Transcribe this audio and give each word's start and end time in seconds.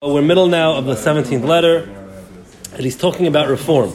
We're 0.00 0.22
middle 0.22 0.46
now 0.46 0.76
of 0.76 0.84
the 0.84 0.94
17th 0.94 1.42
letter, 1.42 1.78
and 2.72 2.82
he's 2.82 2.96
talking 2.96 3.26
about 3.26 3.48
reform, 3.48 3.90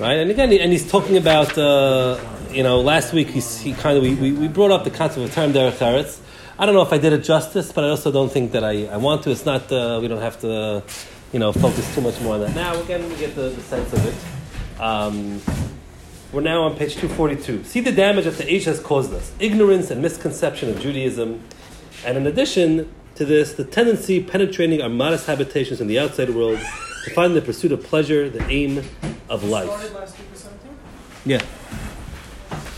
right? 0.00 0.14
And 0.14 0.28
again, 0.28 0.52
and 0.52 0.72
he's 0.72 0.90
talking 0.90 1.16
about, 1.16 1.56
uh, 1.56 2.18
you 2.50 2.64
know, 2.64 2.80
last 2.80 3.12
week 3.12 3.28
he's, 3.28 3.60
he 3.60 3.74
kind 3.74 3.96
of, 3.96 4.02
we, 4.02 4.16
we, 4.16 4.32
we 4.32 4.48
brought 4.48 4.72
up 4.72 4.82
the 4.82 4.90
concept 4.90 5.24
of 5.24 5.32
term 5.32 5.52
derech 5.52 5.78
eretz. 5.78 6.18
I 6.58 6.66
don't 6.66 6.74
know 6.74 6.82
if 6.82 6.92
I 6.92 6.98
did 6.98 7.12
it 7.12 7.22
justice, 7.22 7.70
but 7.70 7.84
I 7.84 7.90
also 7.90 8.10
don't 8.10 8.28
think 8.28 8.50
that 8.50 8.64
I, 8.64 8.86
I 8.86 8.96
want 8.96 9.22
to. 9.22 9.30
It's 9.30 9.46
not, 9.46 9.70
uh, 9.70 10.00
we 10.02 10.08
don't 10.08 10.20
have 10.20 10.40
to, 10.40 10.82
you 11.32 11.38
know, 11.38 11.52
focus 11.52 11.94
too 11.94 12.00
much 12.00 12.20
more 12.20 12.34
on 12.34 12.40
that. 12.40 12.56
Now, 12.56 12.82
again, 12.82 13.08
we 13.08 13.14
get 13.14 13.36
the, 13.36 13.50
the 13.50 13.62
sense 13.62 13.92
of 13.92 14.04
it. 14.04 14.80
Um, 14.80 15.40
we're 16.32 16.40
now 16.40 16.64
on 16.64 16.74
page 16.74 16.96
242. 16.96 17.62
See 17.62 17.78
the 17.78 17.92
damage 17.92 18.24
that 18.24 18.36
the 18.36 18.52
age 18.52 18.64
has 18.64 18.80
caused 18.80 19.14
us 19.14 19.30
ignorance 19.38 19.92
and 19.92 20.02
misconception 20.02 20.70
of 20.70 20.80
Judaism. 20.80 21.40
And 22.04 22.16
in 22.16 22.26
addition, 22.26 22.92
to 23.16 23.24
this, 23.24 23.52
the 23.52 23.64
tendency 23.64 24.22
penetrating 24.22 24.82
our 24.82 24.88
modest 24.88 25.26
habitations 25.26 25.80
in 25.80 25.86
the 25.86 25.98
outside 25.98 26.30
world 26.30 26.58
to 27.04 27.10
find 27.10 27.36
the 27.36 27.42
pursuit 27.42 27.72
of 27.72 27.82
pleasure 27.82 28.28
the 28.28 28.44
aim 28.48 28.82
of 29.28 29.44
life. 29.44 29.92
Yeah. 31.24 31.40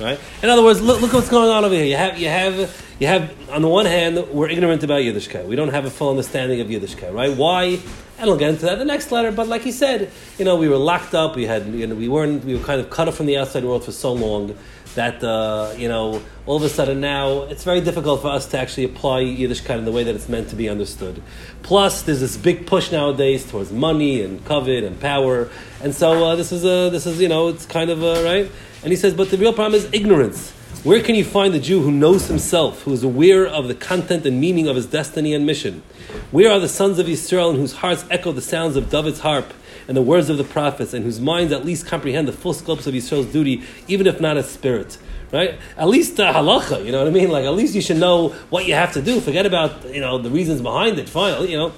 Right. 0.00 0.20
In 0.42 0.50
other 0.50 0.62
words, 0.62 0.82
look, 0.82 1.00
look 1.00 1.12
what's 1.14 1.30
going 1.30 1.48
on 1.48 1.64
over 1.64 1.74
here. 1.74 1.84
You 1.84 1.96
have, 1.96 2.18
you 2.18 2.28
have, 2.28 2.84
you 2.98 3.06
have. 3.06 3.50
On 3.50 3.62
the 3.62 3.68
one 3.68 3.86
hand, 3.86 4.28
we're 4.30 4.50
ignorant 4.50 4.84
about 4.84 5.00
Yiddishkeit. 5.00 5.46
We 5.46 5.56
don't 5.56 5.70
have 5.70 5.86
a 5.86 5.90
full 5.90 6.10
understanding 6.10 6.60
of 6.60 6.68
Yiddishkeit. 6.68 7.14
Right? 7.14 7.34
Why? 7.34 7.80
And 8.18 8.28
we'll 8.28 8.36
get 8.36 8.50
into 8.50 8.66
that 8.66 8.74
in 8.74 8.78
the 8.78 8.84
next 8.84 9.10
letter. 9.10 9.32
But 9.32 9.48
like 9.48 9.62
he 9.62 9.72
said, 9.72 10.10
you 10.38 10.44
know, 10.44 10.56
we 10.56 10.68
were 10.68 10.76
locked 10.76 11.14
up. 11.14 11.34
We 11.34 11.46
had, 11.46 11.66
you 11.68 11.86
know, 11.86 11.94
we 11.94 12.08
weren't. 12.08 12.44
We 12.44 12.54
were 12.56 12.64
kind 12.64 12.78
of 12.78 12.90
cut 12.90 13.08
off 13.08 13.16
from 13.16 13.24
the 13.24 13.38
outside 13.38 13.64
world 13.64 13.84
for 13.84 13.92
so 13.92 14.12
long 14.12 14.56
that 14.96 15.22
uh, 15.22 15.72
you 15.76 15.88
know 15.88 16.20
all 16.44 16.56
of 16.56 16.62
a 16.62 16.68
sudden 16.68 17.00
now 17.00 17.42
it's 17.44 17.64
very 17.64 17.80
difficult 17.80 18.20
for 18.20 18.28
us 18.28 18.46
to 18.46 18.58
actually 18.58 18.84
apply 18.84 19.22
Yiddishkeit 19.22 19.78
in 19.78 19.84
the 19.84 19.92
way 19.92 20.02
that 20.02 20.14
it's 20.14 20.28
meant 20.28 20.48
to 20.48 20.56
be 20.56 20.68
understood. 20.68 21.22
Plus, 21.62 22.02
there's 22.02 22.20
this 22.20 22.36
big 22.36 22.66
push 22.66 22.90
nowadays 22.90 23.48
towards 23.50 23.70
money 23.70 24.22
and 24.22 24.44
kavod 24.44 24.84
and 24.84 25.00
power, 25.00 25.48
and 25.82 25.94
so 25.94 26.24
uh, 26.24 26.36
this 26.36 26.50
is 26.50 26.64
a 26.64 26.90
this 26.90 27.06
is 27.06 27.20
you 27.20 27.28
know 27.28 27.48
it's 27.48 27.64
kind 27.64 27.90
of 27.90 28.02
a, 28.02 28.24
right. 28.24 28.50
And 28.82 28.92
he 28.92 28.96
says, 28.96 29.14
but 29.14 29.30
the 29.30 29.38
real 29.38 29.52
problem 29.52 29.74
is 29.74 29.88
ignorance. 29.92 30.52
Where 30.84 31.02
can 31.02 31.16
you 31.16 31.24
find 31.24 31.52
the 31.52 31.58
Jew 31.58 31.82
who 31.82 31.90
knows 31.90 32.28
himself, 32.28 32.82
who 32.82 32.92
is 32.92 33.02
aware 33.02 33.44
of 33.44 33.66
the 33.66 33.74
content 33.74 34.24
and 34.24 34.40
meaning 34.40 34.68
of 34.68 34.76
his 34.76 34.86
destiny 34.86 35.34
and 35.34 35.44
mission? 35.44 35.82
Where 36.30 36.52
are 36.52 36.60
the 36.60 36.68
sons 36.68 37.00
of 37.00 37.08
Israel 37.08 37.50
in 37.50 37.56
whose 37.56 37.72
hearts 37.72 38.04
echo 38.08 38.30
the 38.30 38.40
sounds 38.40 38.76
of 38.76 38.88
David's 38.88 39.20
harp? 39.20 39.52
And 39.88 39.96
the 39.96 40.02
words 40.02 40.28
of 40.28 40.38
the 40.38 40.44
prophets, 40.44 40.92
and 40.94 41.04
whose 41.04 41.20
minds 41.20 41.52
at 41.52 41.64
least 41.64 41.86
comprehend 41.86 42.28
the 42.28 42.32
full 42.32 42.52
scope 42.52 42.80
of 42.80 42.94
Yisrael's 42.94 43.26
duty, 43.32 43.62
even 43.88 44.06
if 44.06 44.20
not 44.20 44.36
as 44.36 44.48
spirit. 44.48 44.98
Right? 45.32 45.58
At 45.76 45.88
least 45.88 46.20
uh, 46.20 46.32
halacha, 46.32 46.84
you 46.84 46.92
know 46.92 46.98
what 46.98 47.08
I 47.08 47.10
mean? 47.10 47.30
Like 47.30 47.44
at 47.44 47.54
least 47.54 47.74
you 47.74 47.80
should 47.80 47.96
know 47.96 48.28
what 48.50 48.66
you 48.66 48.74
have 48.74 48.92
to 48.92 49.02
do. 49.02 49.20
Forget 49.20 49.44
about 49.44 49.92
you 49.92 50.00
know 50.00 50.18
the 50.18 50.30
reasons 50.30 50.60
behind 50.62 50.98
it. 50.98 51.08
Fine, 51.08 51.48
you 51.48 51.56
know. 51.56 51.72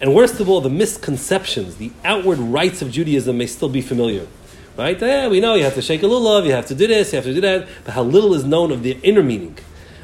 And 0.00 0.14
worst 0.14 0.40
of 0.40 0.48
all, 0.48 0.60
the 0.60 0.70
misconceptions, 0.70 1.76
the 1.76 1.90
outward 2.04 2.38
rites 2.38 2.82
of 2.82 2.90
Judaism 2.90 3.38
may 3.38 3.46
still 3.46 3.70
be 3.70 3.80
familiar. 3.80 4.26
Right? 4.76 5.00
Yeah, 5.00 5.28
we 5.28 5.40
know 5.40 5.54
you 5.54 5.64
have 5.64 5.74
to 5.74 5.82
shake 5.82 6.02
a 6.02 6.06
lulav, 6.06 6.44
you 6.44 6.52
have 6.52 6.66
to 6.66 6.74
do 6.74 6.86
this, 6.86 7.12
you 7.12 7.16
have 7.16 7.24
to 7.24 7.32
do 7.32 7.40
that, 7.40 7.66
but 7.84 7.94
how 7.94 8.02
little 8.02 8.34
is 8.34 8.44
known 8.44 8.70
of 8.70 8.82
the 8.82 8.98
inner 9.02 9.22
meaning. 9.22 9.56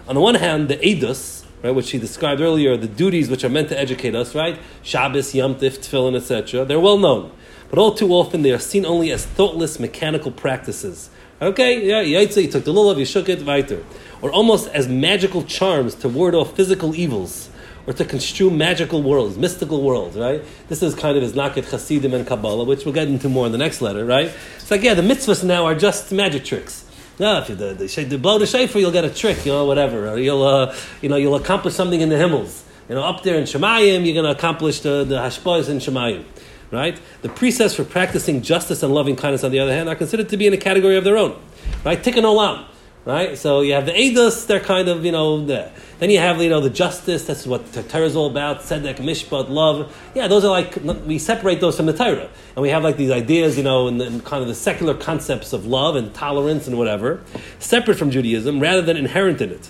On 0.09 0.15
the 0.15 0.21
one 0.21 0.37
hand, 0.37 0.69
the 0.69 0.79
edus, 0.79 1.42
right, 1.63 1.71
which 1.71 1.91
he 1.91 1.99
described 1.99 2.41
earlier, 2.41 2.77
the 2.77 2.87
duties 2.87 3.31
which 3.31 3.45
are 3.45 3.49
meant 3.49 3.69
to 3.69 3.79
educate 3.79 4.15
us, 4.15 4.35
right? 4.35 4.59
Shabbos, 4.83 5.35
Yom 5.35 5.55
Tif, 5.55 5.79
Tefillin, 5.79 6.17
etc. 6.17 6.65
They're 6.65 6.81
well 6.81 6.99
known. 6.99 7.33
But 7.71 7.79
all 7.79 7.95
too 7.95 8.13
often 8.13 8.43
they 8.43 8.53
are 8.53 8.59
seen 8.59 8.85
only 8.85 9.11
as 9.11 9.25
thoughtless 9.25 9.81
mechanical 9.81 10.31
practices. 10.31 11.11
Okay, 11.41 11.87
yeah, 11.87 12.01
you 12.01 12.27
took 12.27 12.65
the 12.65 12.73
lulav, 12.73 12.99
you 12.99 13.05
shook 13.05 13.29
it, 13.29 13.43
weiter. 13.45 13.83
Or 14.21 14.31
almost 14.31 14.69
as 14.69 14.89
magical 14.89 15.43
charms 15.43 15.95
to 15.97 16.09
ward 16.09 16.35
off 16.35 16.55
physical 16.55 16.95
evils 16.95 17.49
or 17.87 17.93
to 17.93 18.05
construe 18.05 18.51
magical 18.51 19.03
worlds, 19.03 19.37
mystical 19.37 19.83
worlds, 19.83 20.17
right? 20.17 20.43
This 20.69 20.83
is 20.83 20.95
kind 20.95 21.17
of 21.17 21.23
his 21.23 21.33
Naket 21.33 21.65
Hasidim 21.65 22.15
and 22.15 22.27
Kabbalah, 22.27 22.65
which 22.65 22.85
we'll 22.85 22.95
get 22.95 23.09
into 23.09 23.29
more 23.29 23.47
in 23.47 23.53
the 23.53 23.59
next 23.59 23.83
letter, 23.83 24.05
right? 24.05 24.31
It's 24.57 24.71
like, 24.71 24.83
yeah, 24.83 24.95
the 24.95 25.03
mitzvahs 25.03 25.43
now 25.43 25.65
are 25.65 25.75
just 25.75 26.13
magic 26.13 26.45
tricks. 26.45 26.82
No, 27.19 27.39
if 27.39 27.49
you 27.49 27.55
the, 27.55 27.75
the, 27.75 28.19
blow 28.19 28.39
the 28.39 28.47
shofar, 28.47 28.81
you'll 28.81 28.91
get 28.91 29.05
a 29.05 29.11
trick, 29.11 29.45
you 29.45 29.53
know, 29.53 29.65
whatever. 29.65 30.09
Or 30.09 30.19
you'll, 30.19 30.43
uh, 30.43 30.75
you 31.01 31.09
know, 31.09 31.17
you'll 31.17 31.35
accomplish 31.37 31.75
something 31.75 32.01
in 32.01 32.09
the 32.09 32.17
himmels. 32.17 32.63
You 32.89 32.95
know, 32.95 33.03
up 33.03 33.23
there 33.23 33.37
in 33.37 33.45
Shemayim, 33.45 34.05
you're 34.05 34.15
going 34.15 34.25
to 34.25 34.31
accomplish 34.31 34.81
the, 34.81 35.05
the 35.05 35.17
hashpahs 35.17 35.69
in 35.69 35.79
Shemayim. 35.79 36.25
Right? 36.71 36.99
The 37.21 37.29
precepts 37.29 37.75
for 37.75 37.85
practicing 37.85 38.41
justice 38.41 38.83
and 38.83 38.95
loving 38.95 39.15
kindness, 39.15 39.45
on 39.45 39.51
the 39.51 39.59
other 39.59 39.73
hand, 39.73 39.89
are 39.91 39.95
considered 39.95 40.31
to 40.31 40.37
be 40.39 40.47
in 40.47 40.55
a 40.55 40.57
category 40.59 40.97
of 40.97 41.05
their 41.05 41.19
own. 41.19 41.39
Right? 41.85 42.03
Tikkun 42.03 42.23
olam. 42.23 42.65
Right? 43.05 43.37
So 43.37 43.63
you 43.63 43.73
have 43.73 43.87
the 43.87 43.93
edus, 43.93 44.47
they're 44.47 44.61
kind 44.61 44.89
of, 44.89 45.05
you 45.05 45.11
know. 45.11 45.45
Then 45.45 46.11
you 46.11 46.19
have, 46.19 46.41
you 46.41 46.49
know, 46.49 46.61
the 46.61 46.71
justice, 46.71 47.25
that's 47.25 47.47
what 47.47 47.73
the 47.73 47.83
Torah 47.83 48.07
is 48.07 48.15
all 48.15 48.31
about, 48.31 48.61
tzedek, 48.61 48.97
mishpat, 48.99 49.49
love. 49.49 49.93
Yeah, 50.15 50.29
those 50.29 50.45
are 50.45 50.51
like, 50.51 50.77
we 51.05 51.19
separate 51.19 51.61
those 51.61 51.77
from 51.77 51.87
the 51.87 51.93
Torah. 51.93 52.29
And 52.55 52.63
we 52.63 52.69
have 52.69 52.85
like 52.85 52.97
these 52.97 53.11
ideas, 53.11 53.57
you 53.57 53.65
know, 53.65 53.89
and, 53.89 54.25
kind 54.25 54.41
of 54.41 54.49
the 54.49 54.55
secular 54.55 54.95
concepts 54.95 55.53
of 55.53 55.67
love 55.67 55.97
and 55.97 56.15
tolerance 56.15 56.69
and 56.69 56.79
whatever, 56.79 57.23
separate 57.59 57.99
from 57.99 58.13
Judaism 58.13 58.61
rather 58.61 58.83
than 58.83 58.97
inherent 58.97 59.41
in 59.41 59.51
it. 59.51 59.69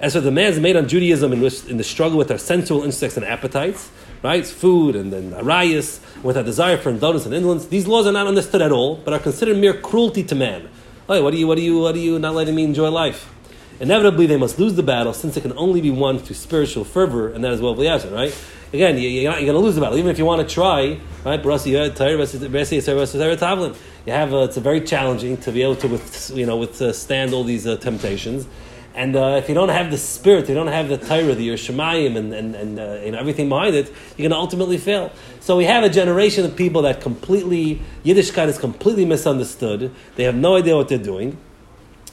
As 0.00 0.12
for 0.12 0.20
the 0.20 0.28
demands 0.28 0.60
made 0.60 0.76
on 0.76 0.86
Judaism 0.86 1.32
in, 1.32 1.40
which, 1.40 1.64
in 1.64 1.78
the 1.78 1.84
struggle 1.84 2.18
with 2.18 2.30
our 2.30 2.36
sensual 2.36 2.82
instincts 2.82 3.16
and 3.16 3.24
appetites, 3.24 3.90
right, 4.22 4.46
food 4.46 4.94
and 4.94 5.10
then 5.10 5.30
arayas, 5.32 6.00
with 6.22 6.36
our 6.36 6.42
desire 6.42 6.76
for 6.76 6.90
indulgence 6.90 7.24
and 7.24 7.34
indolence, 7.34 7.66
these 7.66 7.86
laws 7.86 8.06
are 8.06 8.12
not 8.12 8.26
understood 8.26 8.60
at 8.60 8.72
all, 8.72 8.96
but 8.96 9.14
are 9.14 9.18
considered 9.18 9.56
mere 9.56 9.72
cruelty 9.72 10.22
to 10.22 10.34
man. 10.34 10.68
Hey, 11.06 11.20
what 11.20 11.34
are 11.34 11.36
you, 11.36 11.46
what 11.46 11.58
are 11.58 11.60
you, 11.60 11.80
what 11.80 11.94
are 11.94 11.98
you 11.98 12.18
not 12.18 12.34
letting 12.34 12.54
me 12.54 12.64
enjoy 12.64 12.88
life? 12.88 13.30
Inevitably, 13.78 14.24
they 14.24 14.38
must 14.38 14.58
lose 14.58 14.72
the 14.72 14.82
battle 14.82 15.12
since 15.12 15.36
it 15.36 15.42
can 15.42 15.52
only 15.58 15.82
be 15.82 15.90
won 15.90 16.18
through 16.18 16.34
spiritual 16.34 16.82
fervor, 16.82 17.28
and 17.28 17.44
that 17.44 17.52
is 17.52 17.60
what 17.60 17.76
we 17.76 17.86
ask, 17.86 18.10
right? 18.10 18.34
Again, 18.72 18.96
you, 18.96 19.28
are 19.28 19.34
going 19.34 19.48
to 19.48 19.58
lose 19.58 19.74
the 19.74 19.82
battle, 19.82 19.98
even 19.98 20.10
if 20.10 20.18
you 20.18 20.24
want 20.24 20.48
to 20.48 20.54
try, 20.54 20.98
right? 21.22 21.44
You 24.06 24.12
have, 24.12 24.32
uh, 24.32 24.38
it's 24.38 24.56
a 24.56 24.60
very 24.62 24.80
challenging 24.80 25.36
to 25.36 25.52
be 25.52 25.62
able 25.62 25.76
to, 25.76 25.88
with, 25.88 26.30
you 26.34 26.46
know, 26.46 26.56
withstand 26.56 27.34
all 27.34 27.44
these 27.44 27.66
uh, 27.66 27.76
temptations. 27.76 28.46
And 28.94 29.16
uh, 29.16 29.40
if 29.42 29.48
you 29.48 29.56
don't 29.56 29.70
have 29.70 29.90
the 29.90 29.98
spirit, 29.98 30.48
you 30.48 30.54
don't 30.54 30.68
have 30.68 30.88
the 30.88 30.96
Torah, 30.96 31.34
the 31.34 31.48
yiras 31.48 31.68
Shamayim, 31.68 32.16
and, 32.16 32.32
and, 32.32 32.54
and, 32.54 32.78
uh, 32.78 33.18
everything 33.18 33.48
behind 33.48 33.74
it, 33.74 33.88
you're 34.16 34.28
going 34.28 34.30
to 34.30 34.36
ultimately 34.36 34.78
fail. 34.78 35.10
So 35.40 35.56
we 35.56 35.64
have 35.64 35.82
a 35.82 35.88
generation 35.90 36.44
of 36.44 36.54
people 36.54 36.82
that 36.82 37.00
completely, 37.00 37.82
Yiddishkeit 38.04 38.46
is 38.46 38.56
completely 38.56 39.04
misunderstood. 39.04 39.92
They 40.14 40.22
have 40.22 40.36
no 40.36 40.54
idea 40.54 40.76
what 40.76 40.88
they're 40.88 40.98
doing. 40.98 41.36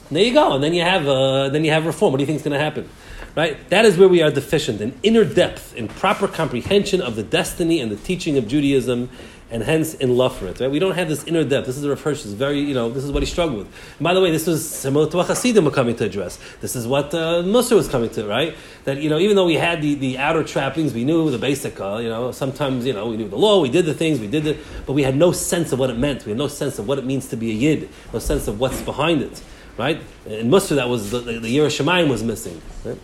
And 0.08 0.16
there 0.16 0.24
you 0.24 0.34
go. 0.34 0.54
And 0.54 0.64
then 0.64 0.74
you 0.74 0.82
have, 0.82 1.06
uh, 1.06 1.50
then 1.50 1.64
you 1.64 1.70
have 1.70 1.86
reform. 1.86 2.12
What 2.12 2.18
do 2.18 2.22
you 2.22 2.26
think 2.26 2.36
is 2.36 2.42
going 2.42 2.58
to 2.58 2.62
happen? 2.62 2.88
Right? 3.36 3.56
That 3.70 3.84
is 3.84 3.96
where 3.96 4.08
we 4.08 4.20
are 4.20 4.30
deficient 4.30 4.80
in 4.80 4.98
inner 5.04 5.24
depth, 5.24 5.74
in 5.76 5.86
proper 5.86 6.26
comprehension 6.26 7.00
of 7.00 7.14
the 7.14 7.22
destiny 7.22 7.80
and 7.80 7.92
the 7.92 7.96
teaching 7.96 8.36
of 8.36 8.46
Judaism, 8.48 9.08
and 9.52 9.62
hence 9.62 9.94
in 9.94 10.16
love 10.16 10.36
for 10.36 10.46
it. 10.46 10.58
Right? 10.58 10.70
We 10.70 10.78
don't 10.78 10.94
have 10.94 11.08
this 11.08 11.22
inner 11.24 11.44
depth. 11.44 11.66
This 11.66 11.76
is 11.76 11.82
the 11.82 11.94
Hirsch 11.94 12.24
is 12.24 12.32
very, 12.32 12.58
you 12.58 12.72
know, 12.72 12.90
this 12.90 13.04
is 13.04 13.12
what 13.12 13.22
he 13.22 13.26
struggled 13.26 13.58
with. 13.58 13.66
And 13.98 14.04
by 14.04 14.14
the 14.14 14.20
way, 14.20 14.30
this 14.30 14.46
was 14.46 14.68
similar 14.68 15.08
to 15.10 15.16
what 15.18 15.26
Hasidim 15.26 15.64
were 15.64 15.70
coming 15.70 15.94
to 15.96 16.04
address. 16.06 16.38
This 16.62 16.74
is 16.74 16.86
what 16.86 17.12
uh, 17.12 17.42
Musar 17.42 17.76
was 17.76 17.86
coming 17.86 18.08
to, 18.10 18.26
right? 18.26 18.56
That, 18.84 19.02
you 19.02 19.10
know, 19.10 19.18
even 19.18 19.36
though 19.36 19.44
we 19.44 19.54
had 19.54 19.82
the, 19.82 19.94
the 19.94 20.18
outer 20.18 20.42
trappings, 20.42 20.94
we 20.94 21.04
knew 21.04 21.30
the 21.30 21.38
basic, 21.38 21.78
uh, 21.78 21.98
you 21.98 22.08
know, 22.08 22.32
sometimes, 22.32 22.86
you 22.86 22.94
know, 22.94 23.08
we 23.08 23.18
knew 23.18 23.28
the 23.28 23.36
law, 23.36 23.60
we 23.60 23.70
did 23.70 23.84
the 23.84 23.94
things, 23.94 24.18
we 24.18 24.26
did 24.26 24.46
it, 24.46 24.56
but 24.86 24.94
we 24.94 25.02
had 25.02 25.16
no 25.16 25.32
sense 25.32 25.70
of 25.70 25.78
what 25.78 25.90
it 25.90 25.98
meant. 25.98 26.24
We 26.24 26.30
had 26.30 26.38
no 26.38 26.48
sense 26.48 26.78
of 26.78 26.88
what 26.88 26.98
it 26.98 27.04
means 27.04 27.28
to 27.28 27.36
be 27.36 27.50
a 27.50 27.54
Yid, 27.54 27.90
no 28.12 28.18
sense 28.18 28.48
of 28.48 28.58
what's 28.58 28.80
behind 28.80 29.22
it 29.22 29.42
right? 29.78 30.02
In 30.26 30.50
Musar, 30.50 30.76
that 30.76 30.88
was 30.88 31.10
the, 31.10 31.20
the, 31.20 31.38
the 31.38 31.56
yiras 31.56 31.82
Shamayim 31.82 32.10
was 32.10 32.22
missing. 32.22 32.60
Right? 32.84 32.98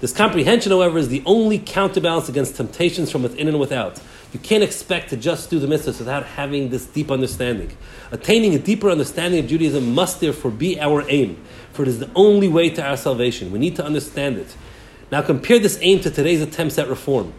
This 0.00 0.12
comprehension, 0.12 0.72
however, 0.72 0.98
is 0.98 1.08
the 1.08 1.22
only 1.26 1.58
counterbalance 1.58 2.28
against 2.28 2.56
temptations 2.56 3.10
from 3.10 3.22
within 3.22 3.48
and 3.48 3.60
without. 3.60 4.00
You 4.32 4.40
can't 4.40 4.62
expect 4.62 5.10
to 5.10 5.16
just 5.16 5.50
do 5.50 5.58
the 5.58 5.66
mitzvahs 5.66 5.98
without 5.98 6.24
having 6.24 6.70
this 6.70 6.86
deep 6.86 7.10
understanding. 7.10 7.76
Attaining 8.10 8.54
a 8.54 8.58
deeper 8.58 8.88
understanding 8.88 9.40
of 9.40 9.46
Judaism 9.46 9.94
must 9.94 10.20
therefore 10.20 10.52
be 10.52 10.80
our 10.80 11.04
aim, 11.10 11.42
for 11.72 11.82
it 11.82 11.88
is 11.88 11.98
the 11.98 12.10
only 12.14 12.48
way 12.48 12.70
to 12.70 12.82
our 12.82 12.96
salvation. 12.96 13.52
We 13.52 13.58
need 13.58 13.76
to 13.76 13.84
understand 13.84 14.38
it. 14.38 14.56
Now 15.12 15.20
compare 15.20 15.58
this 15.58 15.78
aim 15.82 16.00
to 16.00 16.10
today's 16.10 16.40
attempts 16.40 16.78
at 16.78 16.88
reform. 16.88 17.34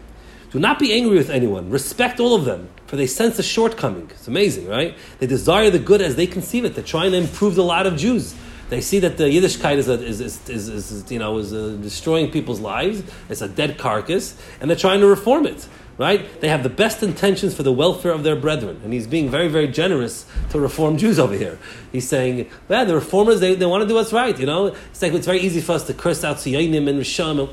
Do 0.51 0.59
not 0.59 0.79
be 0.79 0.93
angry 0.93 1.17
with 1.17 1.29
anyone. 1.29 1.69
Respect 1.69 2.19
all 2.19 2.35
of 2.35 2.43
them, 2.43 2.69
for 2.85 2.97
they 2.97 3.07
sense 3.07 3.39
a 3.39 3.43
shortcoming. 3.43 4.09
It's 4.11 4.27
amazing, 4.27 4.67
right? 4.67 4.95
They 5.19 5.27
desire 5.27 5.69
the 5.69 5.79
good 5.79 6.01
as 6.01 6.17
they 6.17 6.27
conceive 6.27 6.65
it. 6.65 6.75
They're 6.75 6.83
trying 6.83 7.11
to 7.11 7.17
improve 7.17 7.55
the 7.55 7.63
lot 7.63 7.87
of 7.87 7.95
Jews. 7.95 8.35
They 8.71 8.79
see 8.79 8.99
that 8.99 9.17
the 9.17 9.25
Yiddishkeit 9.25 9.75
is, 9.75 9.89
a, 9.89 10.01
is, 10.01 10.21
is, 10.21 10.49
is, 10.49 10.69
is, 10.69 11.11
you 11.11 11.19
know, 11.19 11.37
is 11.39 11.51
uh, 11.51 11.77
destroying 11.81 12.31
people's 12.31 12.61
lives. 12.61 13.03
It's 13.27 13.41
a 13.41 13.49
dead 13.49 13.77
carcass, 13.77 14.41
and 14.61 14.69
they're 14.69 14.77
trying 14.77 15.01
to 15.01 15.07
reform 15.07 15.45
it. 15.45 15.67
Right? 15.97 16.39
They 16.39 16.47
have 16.47 16.63
the 16.63 16.69
best 16.69 17.03
intentions 17.03 17.53
for 17.53 17.63
the 17.63 17.71
welfare 17.73 18.13
of 18.13 18.23
their 18.23 18.37
brethren. 18.37 18.79
And 18.85 18.93
he's 18.93 19.07
being 19.07 19.29
very, 19.29 19.49
very 19.49 19.67
generous 19.67 20.25
to 20.51 20.59
reform 20.59 20.97
Jews 20.97 21.19
over 21.19 21.35
here. 21.35 21.59
He's 21.91 22.07
saying, 22.07 22.49
yeah, 22.69 22.85
the 22.85 22.95
reformers, 22.95 23.41
they, 23.41 23.55
they 23.55 23.65
want 23.65 23.81
to 23.81 23.87
do 23.89 23.95
what's 23.95 24.13
right, 24.13 24.39
you 24.39 24.45
know? 24.45 24.67
It's 24.67 25.01
like 25.01 25.11
it's 25.13 25.27
very 25.27 25.41
easy 25.41 25.59
for 25.59 25.73
us 25.73 25.85
to 25.87 25.93
curse 25.93 26.23
out 26.23 26.37
Sionim 26.37 26.87
and 26.87 26.97
Risham. 26.97 27.49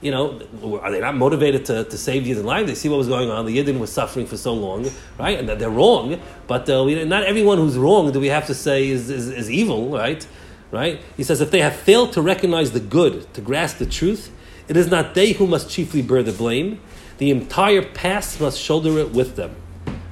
You 0.00 0.10
know, 0.10 0.80
are 0.82 0.90
they 0.90 1.00
not 1.00 1.16
motivated 1.16 1.64
to, 1.66 1.84
to 1.84 1.96
save 1.96 2.24
Yidden 2.24 2.44
life? 2.44 2.66
They 2.66 2.74
see 2.74 2.88
what 2.88 2.98
was 2.98 3.08
going 3.08 3.30
on. 3.30 3.46
The 3.46 3.56
Yidden 3.56 3.78
was 3.78 3.92
suffering 3.92 4.26
for 4.26 4.36
so 4.36 4.52
long, 4.52 4.90
right? 5.16 5.38
And 5.38 5.48
that 5.48 5.60
they're 5.60 5.70
wrong. 5.70 6.20
But 6.48 6.68
uh, 6.68 6.82
we, 6.84 7.02
not 7.04 7.22
everyone 7.22 7.58
who's 7.58 7.78
wrong 7.78 8.10
do 8.10 8.18
we 8.20 8.28
have 8.28 8.46
to 8.48 8.54
say 8.54 8.88
is, 8.88 9.08
is, 9.08 9.28
is 9.28 9.48
evil, 9.48 9.90
right? 9.90 10.26
Right? 10.70 11.00
He 11.16 11.22
says, 11.22 11.40
if 11.40 11.50
they 11.50 11.60
have 11.60 11.76
failed 11.76 12.12
to 12.14 12.22
recognize 12.22 12.72
the 12.72 12.80
good, 12.80 13.32
to 13.34 13.40
grasp 13.40 13.78
the 13.78 13.86
truth, 13.86 14.32
it 14.68 14.76
is 14.76 14.90
not 14.90 15.14
they 15.14 15.32
who 15.32 15.46
must 15.46 15.70
chiefly 15.70 16.02
bear 16.02 16.22
the 16.22 16.32
blame. 16.32 16.80
the 17.18 17.30
entire 17.30 17.82
past 17.82 18.40
must 18.40 18.58
shoulder 18.58 18.98
it 18.98 19.12
with 19.12 19.36
them. 19.36 19.54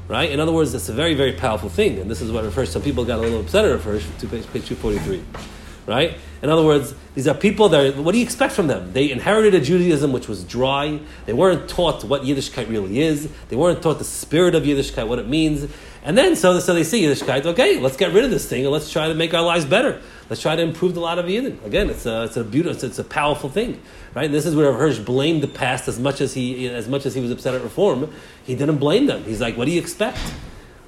Right? 0.07 0.31
In 0.31 0.39
other 0.39 0.53
words, 0.53 0.75
it's 0.75 0.89
a 0.89 0.93
very, 0.93 1.15
very 1.15 1.33
powerful 1.33 1.69
thing. 1.69 1.99
And 1.99 2.11
this 2.11 2.21
is 2.21 2.31
what 2.31 2.45
refers, 2.45 2.71
some 2.71 2.83
people 2.83 3.05
got 3.05 3.19
a 3.19 3.23
little 3.23 3.41
upset 3.41 3.65
at 3.65 3.81
first 3.81 4.07
to 4.21 4.27
page, 4.27 4.47
page 4.53 4.67
243. 4.67 5.23
Right? 5.87 6.17
In 6.43 6.51
other 6.51 6.65
words, 6.65 6.95
these 7.15 7.27
are 7.27 7.35
people 7.35 7.71
that, 7.71 7.81
are, 7.87 8.03
what 8.03 8.13
do 8.13 8.19
you 8.19 8.25
expect 8.25 8.53
from 8.53 8.67
them? 8.67 8.93
They 8.93 9.11
inherited 9.11 9.55
a 9.55 9.61
Judaism 9.61 10.13
which 10.13 10.29
was 10.29 10.45
dry. 10.45 11.01
They 11.25 11.33
weren't 11.33 11.69
taught 11.69 12.05
what 12.05 12.23
Yiddishkeit 12.23 12.69
really 12.69 13.01
is. 13.01 13.31
They 13.49 13.57
weren't 13.57 13.83
taught 13.83 13.99
the 13.99 14.05
spirit 14.05 14.55
of 14.55 14.65
Yiddishkeit, 14.65 15.09
what 15.09 15.19
it 15.19 15.29
means. 15.29 15.71
And 16.03 16.19
then, 16.19 16.37
so, 16.37 16.59
so 16.61 16.75
they 16.75 16.85
see 16.85 17.03
Yiddishkeit, 17.03 17.47
okay, 17.47 17.81
let's 17.81 17.97
get 17.97 18.13
rid 18.13 18.25
of 18.25 18.31
this 18.31 18.47
thing 18.47 18.65
and 18.65 18.73
let's 18.73 18.91
try 18.91 19.09
to 19.09 19.15
make 19.15 19.33
our 19.33 19.43
lives 19.43 19.65
better. 19.65 20.03
Let's 20.31 20.41
try 20.41 20.57
to 20.57 20.63
improve 20.63 20.95
the 20.95 21.01
lot 21.01 21.19
of 21.19 21.27
Yidden. 21.27 21.63
Again, 21.65 21.91
it's 21.91 22.07
a, 22.07 22.25
it's 22.25 22.37
a 22.37 22.45
beautiful, 22.45 22.75
it's, 22.75 22.83
it's 22.83 22.99
a 22.99 23.05
powerful 23.05 23.51
thing, 23.51 23.81
right? 24.15 24.25
And 24.25 24.35
this 24.35 24.47
is 24.47 24.57
where 24.57 24.73
Hirsch 24.73 24.99
blamed 24.99 25.43
the 25.43 25.49
past 25.49 25.87
as 25.87 25.99
much 25.99 26.21
as 26.21 26.33
he, 26.33 26.67
as 26.69 26.89
much 26.89 27.05
as 27.05 27.15
he 27.15 27.21
was 27.21 27.31
upset 27.31 27.55
at 27.55 27.63
reform. 27.63 28.11
He 28.45 28.55
didn't 28.55 28.79
blame 28.79 29.07
them. 29.07 29.25
He's 29.25 29.41
like, 29.41 29.57
what 29.57 29.67
do 29.67 29.71
you 29.71 29.81
expect? 29.81 30.19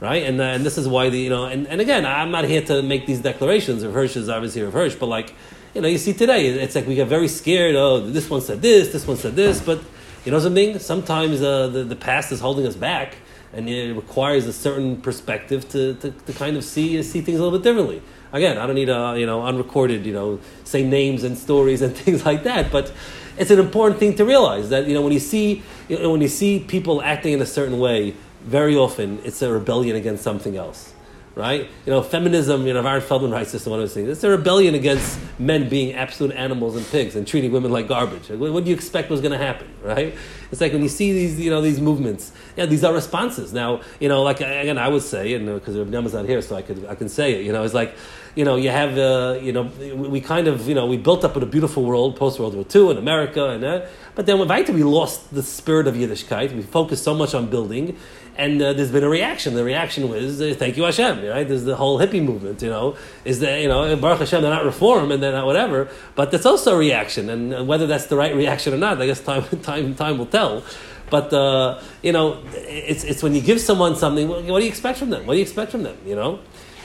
Right? 0.00 0.22
And, 0.24 0.40
uh, 0.40 0.44
and 0.44 0.64
this 0.64 0.78
is 0.78 0.88
why 0.88 1.10
the, 1.10 1.18
you 1.18 1.30
know, 1.30 1.44
and, 1.44 1.66
and 1.68 1.80
again, 1.80 2.06
I'm 2.06 2.30
not 2.30 2.44
here 2.44 2.62
to 2.62 2.82
make 2.82 3.06
these 3.06 3.20
declarations. 3.20 3.82
Hirsch 3.82 4.16
is 4.16 4.28
obviously 4.28 4.62
Hirsch, 4.62 4.94
but 4.94 5.06
like, 5.06 5.34
you 5.74 5.82
know, 5.82 5.88
you 5.88 5.98
see 5.98 6.14
today, 6.14 6.46
it's 6.46 6.74
like 6.74 6.86
we 6.86 6.94
get 6.94 7.08
very 7.08 7.28
scared. 7.28 7.76
Oh, 7.76 8.00
this 8.00 8.30
one 8.30 8.40
said 8.40 8.62
this, 8.62 8.92
this 8.92 9.06
one 9.06 9.18
said 9.18 9.36
this, 9.36 9.60
but 9.60 9.80
you 10.24 10.32
know 10.32 10.38
something? 10.38 10.78
Sometimes 10.78 11.42
uh, 11.42 11.68
the, 11.68 11.84
the 11.84 11.94
past 11.94 12.32
is 12.32 12.40
holding 12.40 12.66
us 12.66 12.74
back, 12.74 13.16
and 13.52 13.68
it 13.68 13.94
requires 13.94 14.46
a 14.46 14.52
certain 14.52 15.00
perspective 15.00 15.68
to, 15.68 15.94
to, 15.94 16.10
to 16.10 16.32
kind 16.32 16.56
of 16.56 16.64
see 16.64 17.02
see 17.02 17.20
things 17.20 17.38
a 17.38 17.42
little 17.42 17.58
bit 17.58 17.64
differently. 17.64 18.02
Again, 18.36 18.58
I 18.58 18.66
don't 18.66 18.74
need 18.74 18.88
a 18.88 19.14
you 19.18 19.26
know 19.26 19.44
unrecorded 19.44 20.06
you 20.06 20.12
know 20.12 20.38
say 20.64 20.84
names 20.84 21.24
and 21.24 21.36
stories 21.36 21.82
and 21.82 21.96
things 22.04 22.24
like 22.24 22.44
that, 22.44 22.70
but 22.70 22.92
it's 23.38 23.50
an 23.50 23.58
important 23.58 24.00
thing 24.00 24.14
to 24.16 24.24
realize 24.24 24.70
that 24.70 24.86
you 24.86 24.94
know 24.94 25.02
when 25.02 25.12
you 25.12 25.20
see 25.20 25.62
you 25.88 25.98
know, 25.98 26.10
when 26.10 26.20
you 26.20 26.28
see 26.28 26.60
people 26.60 27.02
acting 27.02 27.32
in 27.32 27.40
a 27.40 27.46
certain 27.46 27.78
way, 27.78 28.14
very 28.42 28.76
often 28.76 29.20
it's 29.24 29.42
a 29.42 29.50
rebellion 29.50 29.96
against 29.96 30.22
something 30.22 30.56
else 30.56 30.92
right? 31.36 31.68
You 31.84 31.92
know, 31.92 32.02
feminism, 32.02 32.66
you 32.66 32.72
know, 32.72 32.84
Aaron 32.84 33.02
Feldman 33.02 33.30
writes 33.30 33.52
this 33.52 33.66
in 33.66 33.70
one 33.70 33.78
of 33.78 33.84
his 33.84 33.92
things. 33.92 34.08
It's 34.08 34.24
a 34.24 34.30
rebellion 34.30 34.74
against 34.74 35.20
men 35.38 35.68
being 35.68 35.92
absolute 35.92 36.34
animals 36.34 36.76
and 36.76 36.86
pigs 36.86 37.14
and 37.14 37.26
treating 37.26 37.52
women 37.52 37.70
like 37.70 37.86
garbage. 37.86 38.30
What, 38.30 38.52
what 38.52 38.64
do 38.64 38.70
you 38.70 38.74
expect 38.74 39.10
was 39.10 39.20
going 39.20 39.38
to 39.38 39.38
happen, 39.38 39.68
right? 39.82 40.14
It's 40.50 40.62
like 40.62 40.72
when 40.72 40.82
you 40.82 40.88
see 40.88 41.12
these, 41.12 41.38
you 41.38 41.50
know, 41.50 41.60
these 41.60 41.78
movements, 41.78 42.32
yeah, 42.56 42.64
these 42.64 42.82
are 42.82 42.94
responses. 42.94 43.52
Now, 43.52 43.82
you 44.00 44.08
know, 44.08 44.22
like, 44.22 44.40
again, 44.40 44.78
I 44.78 44.88
would 44.88 45.02
say, 45.02 45.34
and 45.34 45.44
because 45.46 45.76
uh, 45.76 45.84
Rabbi 45.84 46.08
not 46.08 46.24
here, 46.24 46.40
so 46.40 46.56
I, 46.56 46.62
could, 46.62 46.86
I 46.86 46.94
can 46.94 47.10
say 47.10 47.34
it, 47.34 47.44
you 47.44 47.52
know, 47.52 47.64
it's 47.64 47.74
like, 47.74 47.94
you 48.34 48.44
know, 48.44 48.56
you 48.56 48.70
have, 48.70 48.96
uh, 48.98 49.38
you 49.40 49.52
know, 49.52 49.62
we 49.94 50.20
kind 50.20 50.46
of, 50.46 50.68
you 50.68 50.74
know, 50.74 50.86
we 50.86 50.98
built 50.98 51.24
up 51.24 51.36
in 51.36 51.42
a 51.42 51.46
beautiful 51.46 51.82
world 51.84 52.16
post 52.16 52.38
World 52.38 52.54
War 52.54 52.66
II 52.74 52.90
in 52.90 52.98
America, 52.98 53.48
and 53.48 53.64
uh, 53.64 53.86
but 54.14 54.26
then 54.26 54.38
with 54.38 54.50
Weiter, 54.50 54.72
we 54.72 54.82
lost 54.82 55.34
the 55.34 55.42
spirit 55.42 55.86
of 55.86 55.94
Yiddishkeit. 55.94 56.54
We 56.54 56.60
focused 56.60 57.02
so 57.02 57.14
much 57.14 57.34
on 57.34 57.46
building, 57.46 57.96
and 58.38 58.60
uh, 58.60 58.72
there's 58.72 58.90
been 58.90 59.04
a 59.04 59.08
reaction. 59.08 59.54
The 59.54 59.64
reaction 59.64 60.08
was, 60.08 60.40
uh, 60.40 60.54
"Thank 60.56 60.76
you, 60.76 60.84
Hashem." 60.84 61.24
Right? 61.24 61.46
There's 61.46 61.64
the 61.64 61.76
whole 61.76 61.98
hippie 61.98 62.22
movement. 62.22 62.62
You 62.62 62.70
know, 62.70 62.96
is 63.24 63.40
that 63.40 63.60
you 63.60 63.68
know, 63.68 63.96
Baruch 63.96 64.20
Hashem, 64.20 64.42
they're 64.42 64.50
not 64.50 64.64
reform 64.64 65.10
and 65.10 65.22
they're 65.22 65.32
not 65.32 65.46
whatever, 65.46 65.88
but 66.14 66.30
that's 66.30 66.46
also 66.46 66.74
a 66.74 66.78
reaction, 66.78 67.30
and 67.30 67.54
uh, 67.54 67.64
whether 67.64 67.86
that's 67.86 68.06
the 68.06 68.16
right 68.16 68.34
reaction 68.34 68.74
or 68.74 68.78
not, 68.78 69.00
I 69.00 69.06
guess 69.06 69.20
time 69.20 69.44
time 69.62 69.94
time 69.94 70.18
will 70.18 70.26
tell. 70.26 70.62
But 71.10 71.32
uh, 71.32 71.80
you 72.02 72.12
know, 72.12 72.42
it's 72.54 73.04
it's 73.04 73.22
when 73.22 73.34
you 73.34 73.40
give 73.40 73.60
someone 73.60 73.96
something. 73.96 74.28
What 74.28 74.58
do 74.58 74.64
you 74.64 74.70
expect 74.70 74.98
from 74.98 75.10
them? 75.10 75.26
What 75.26 75.34
do 75.34 75.38
you 75.38 75.44
expect 75.44 75.70
from 75.70 75.82
them? 75.82 75.96
You 76.04 76.16
know, 76.16 76.40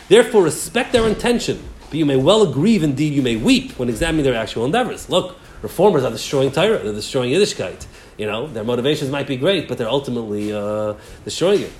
therefore 0.10 0.44
respect 0.44 0.92
their 0.94 1.08
intention. 1.08 1.62
But 1.90 1.98
you 1.98 2.06
may 2.06 2.16
well 2.16 2.52
grieve, 2.52 2.84
indeed 2.84 3.14
you 3.14 3.22
may 3.22 3.36
weep 3.36 3.78
when 3.78 3.90
examining 3.90 4.24
their 4.24 4.36
actual 4.36 4.64
endeavors. 4.64 5.10
Look, 5.10 5.38
reformers 5.62 6.06
are 6.06 6.12
destroying 6.12 6.52
Torah, 6.52 6.80
they're 6.80 6.94
destroying 6.94 7.32
Yiddishkeit. 7.34 7.86
You 8.18 8.26
know, 8.28 8.48
their 8.48 8.64
motivations 8.64 9.10
might 9.10 9.28
be 9.28 9.38
great, 9.38 9.68
but 9.68 9.78
they're 9.78 9.90
ultimately 9.90 10.54
uh, 10.54 10.96
destroying 11.24 11.62
it. 11.62 11.74